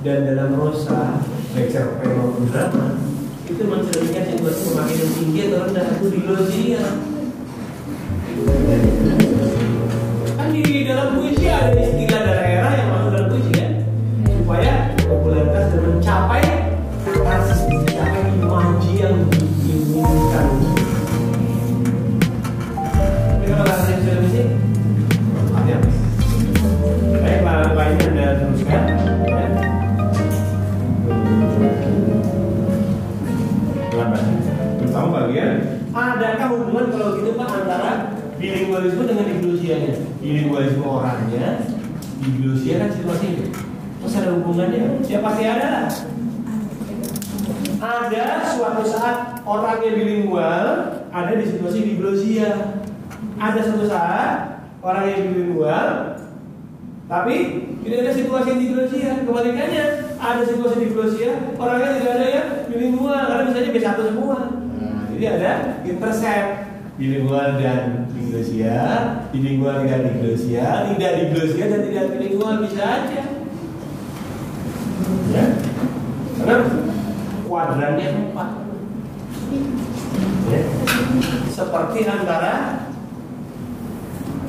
dan 0.00 0.24
dalam 0.24 0.56
prosa, 0.56 1.20
baik 1.52 1.68
cerpen 1.72 2.10
maupun 2.16 2.48
drama, 2.48 2.96
itu 3.46 3.62
mencerminkan 3.66 4.24
situasi 4.32 4.60
pemakaian 4.70 4.98
yang 5.02 5.12
tinggi 5.14 5.40
atau 5.50 5.58
rendah 5.66 5.86
itu 5.96 6.06
di 6.10 6.20
logia. 6.24 6.84
Kan 10.36 10.48
di 10.52 10.80
dalam 10.86 11.08
puisi 11.18 11.46
ada 11.48 11.80
istilah 11.80 12.20
daerah 12.22 12.45
bilingualisme 38.76 39.08
dengan 39.08 39.26
diglusianya? 39.32 39.94
Bilingualisme 40.20 40.84
orangnya, 40.84 41.46
diglusia 42.20 42.74
kan 42.76 42.90
situasinya. 42.92 43.46
Terus 44.04 44.14
ada 44.20 44.28
hubungannya? 44.36 45.00
Ya 45.08 45.18
pasti 45.24 45.42
ada 45.48 45.66
lah. 45.72 45.88
Ada 47.76 48.24
suatu 48.56 48.82
saat 48.84 49.40
orang 49.48 49.80
yang 49.80 49.94
bilingual 49.96 50.64
ada 51.08 51.32
di 51.32 51.44
situasi 51.48 51.96
diglosia. 51.96 52.80
Ada 53.40 53.60
suatu 53.64 53.88
saat 53.88 54.60
orang 54.84 55.04
yang 55.08 55.20
bilingual 55.32 55.88
tapi 57.06 57.34
tidak 57.80 57.98
ada 58.02 58.12
situasi 58.12 58.46
yang 58.52 58.60
diglosia. 58.60 59.10
Kebalikannya, 59.24 59.84
ada 60.20 60.42
situasi 60.44 60.76
diglosia, 60.90 61.30
orangnya 61.56 61.96
tidak 61.96 62.12
ada 62.18 62.26
yang 62.28 62.48
bilingual 62.68 63.22
karena 63.24 63.42
misalnya 63.46 63.70
B1 63.72 63.98
semua. 64.04 64.38
Nah, 64.76 65.00
jadi 65.14 65.24
ada 65.38 65.50
intercept 65.86 66.65
bilingual 66.96 67.60
dan 67.60 68.08
diglosia, 68.16 68.76
bilingual 69.28 69.84
tidak 69.84 70.00
diglosia, 70.16 70.66
tidak 70.96 71.12
diglosia 71.20 71.64
dan 71.68 71.80
tidak 71.84 72.04
bilingual 72.16 72.54
bisa 72.64 72.82
aja. 72.82 73.22
Ya. 75.32 75.44
Karena 76.40 76.56
kuadrannya 77.44 78.06
empat. 78.32 78.50
Ya. 80.48 80.60
Seperti 81.52 81.98
antara 82.08 82.54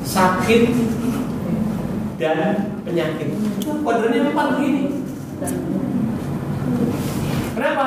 sakit, 0.08 0.62
dan 2.18 2.36
penyakit. 2.82 3.28
Kuadrannya 3.62 4.20
empat 4.32 4.46
begini. 4.56 4.82
Kenapa? 7.54 7.86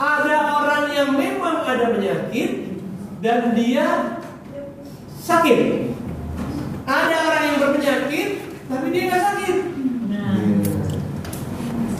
Ada 0.00 0.36
orang 0.56 0.84
yang 0.96 1.10
memang 1.12 1.60
ada 1.68 1.92
penyakit 1.92 2.69
dan 3.20 3.52
dia 3.52 4.16
sakit. 5.20 5.92
Ada 6.88 7.16
orang 7.28 7.42
yang 7.46 7.56
berpenyakit 7.60 8.28
tapi 8.66 8.86
dia 8.90 9.02
nggak 9.12 9.24
sakit. 9.24 9.56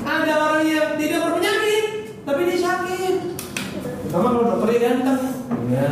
Ada 0.00 0.32
orang 0.34 0.64
yang 0.66 0.88
tidak 0.96 1.20
berpenyakit 1.28 1.84
tapi 2.24 2.40
dia 2.48 2.58
sakit. 2.58 3.14
Sama 4.10 4.26
kalau 4.34 4.42
dokternya 4.42 4.80
ganteng, 4.82 5.22
ya. 5.70 5.86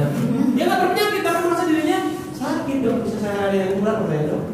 dia 0.59 0.65
nggak 0.67 0.81
berpenyakit 0.83 1.23
tapi 1.23 1.39
masa 1.47 1.65
dirinya 1.71 1.99
sakit 2.35 2.77
dong. 2.83 2.99
Bisa 3.07 3.17
saya 3.23 3.39
ada 3.53 3.57
yang 3.57 3.73
kurang 3.79 4.11
saya 4.11 4.23
dong. 4.27 4.45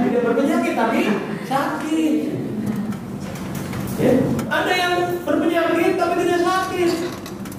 Tidak 0.00 0.22
berpenyakit 0.24 0.72
tapi 0.72 0.98
sakit. 1.44 2.14
Ya. 3.98 4.12
Ada 4.48 4.72
yang 4.72 4.94
berpenyakit 5.26 5.92
tapi 5.98 6.12
tidak 6.24 6.40
sakit. 6.46 6.90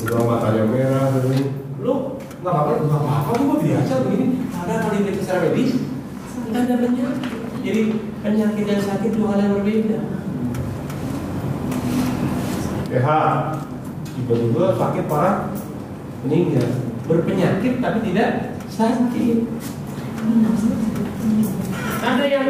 Udah 0.08 0.20
matanya 0.26 0.64
merah 0.66 1.12
ini. 1.28 1.69
Lu 1.90 2.22
nggak 2.46 2.54
apa-apa, 2.54 2.86
nggak 2.86 3.02
apa-apa, 3.02 3.30
lu 3.42 3.44
mah 3.50 3.60
biasa 3.66 3.94
begini. 4.06 4.28
Ada 4.54 4.74
kali 4.86 4.98
ini 5.02 5.12
secara 5.18 5.40
medis, 5.50 5.72
ada 6.54 6.74
penyakit. 6.78 7.34
Jadi 7.66 7.82
penyakit 8.22 8.64
dan 8.70 8.80
sakit 8.86 9.12
dua 9.18 9.28
hal 9.34 9.40
yang 9.42 9.54
berbeda. 9.58 10.00
PH. 12.94 13.08
Tiba-tiba 14.20 14.64
sakit 14.78 15.04
parah, 15.10 15.50
meninggal. 16.22 16.70
Berpenyakit 17.10 17.74
tapi 17.82 18.00
tidak 18.06 18.30
sakit. 18.70 19.38
Ada 22.06 22.24
yang 22.30 22.48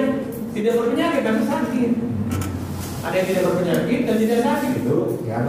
tidak 0.52 0.74
berpenyakit 0.76 1.22
tapi 1.24 1.42
sakit. 1.48 1.92
Ada 3.00 3.16
yang 3.16 3.28
tidak 3.32 3.44
berpenyakit 3.48 4.00
dan 4.04 4.16
tidak 4.20 4.40
sakit 4.44 4.72
itu 4.84 4.98
ya. 5.24 5.40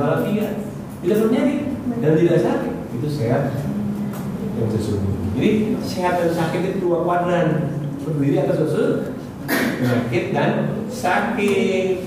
Tidak 1.03 1.17
berpenyakit 1.19 1.61
dan 1.99 2.13
tidak 2.15 2.39
sakit 2.39 2.75
itu 2.95 3.09
sehat 3.11 3.70
Jadi 4.61 5.51
sehat 5.81 6.21
dan 6.21 6.31
sakit 6.37 6.61
itu 6.61 6.79
dua 6.85 7.01
kuadran 7.01 7.81
berdiri 8.05 8.45
atas 8.45 8.61
unsur 8.69 9.17
penyakit 9.49 10.37
dan 10.37 10.53
sakit. 10.93 12.05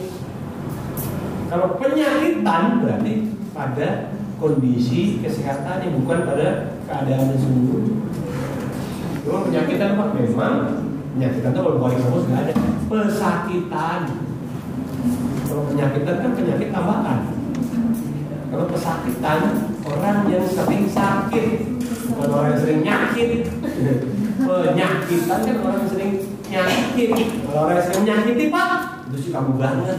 Kalau 1.49 1.77
penyakitan 1.81 2.81
berarti 2.81 3.13
pada 3.53 4.13
kondisi 4.37 5.21
kesehatan 5.21 5.81
yang 5.81 5.93
bukan 6.01 6.29
pada 6.29 6.77
keadaan 6.85 7.29
yang 7.29 7.37
sesungguhnya. 7.37 7.95
Cuma 9.25 9.47
penyakitan 9.49 9.97
apa? 9.97 10.05
Memang 10.13 10.55
penyakitan 11.17 11.49
itu 11.53 11.59
kalau 11.61 11.81
balik 11.81 11.97
kamus 12.05 12.25
nggak 12.29 12.41
ada. 12.45 12.53
Pesakitan. 12.89 13.99
Kalau 15.49 15.63
penyakitan 15.73 16.15
kan 16.21 16.31
penyakit 16.37 16.69
tambahan. 16.69 17.19
Kalau 18.53 18.65
pesakitan 18.69 19.39
orang 19.81 20.17
yang 20.29 20.45
sering 20.45 20.85
sakit, 20.85 21.72
bukan 22.09 22.27
orang 22.31 22.47
yang 22.51 22.59
sering 22.59 22.79
nyakit. 22.83 23.31
Penyakitan 24.43 25.39
kan 25.45 25.55
orang 25.63 25.77
yang 25.83 25.89
sering 25.89 26.11
nyakit. 26.49 27.09
Kalau 27.47 27.59
orang 27.67 27.75
yang 27.79 27.85
sering 27.87 28.03
nyakiti 28.03 28.45
pak, 28.51 28.69
itu 29.09 29.17
sih 29.19 29.31
kamu 29.31 29.51
banget. 29.55 29.97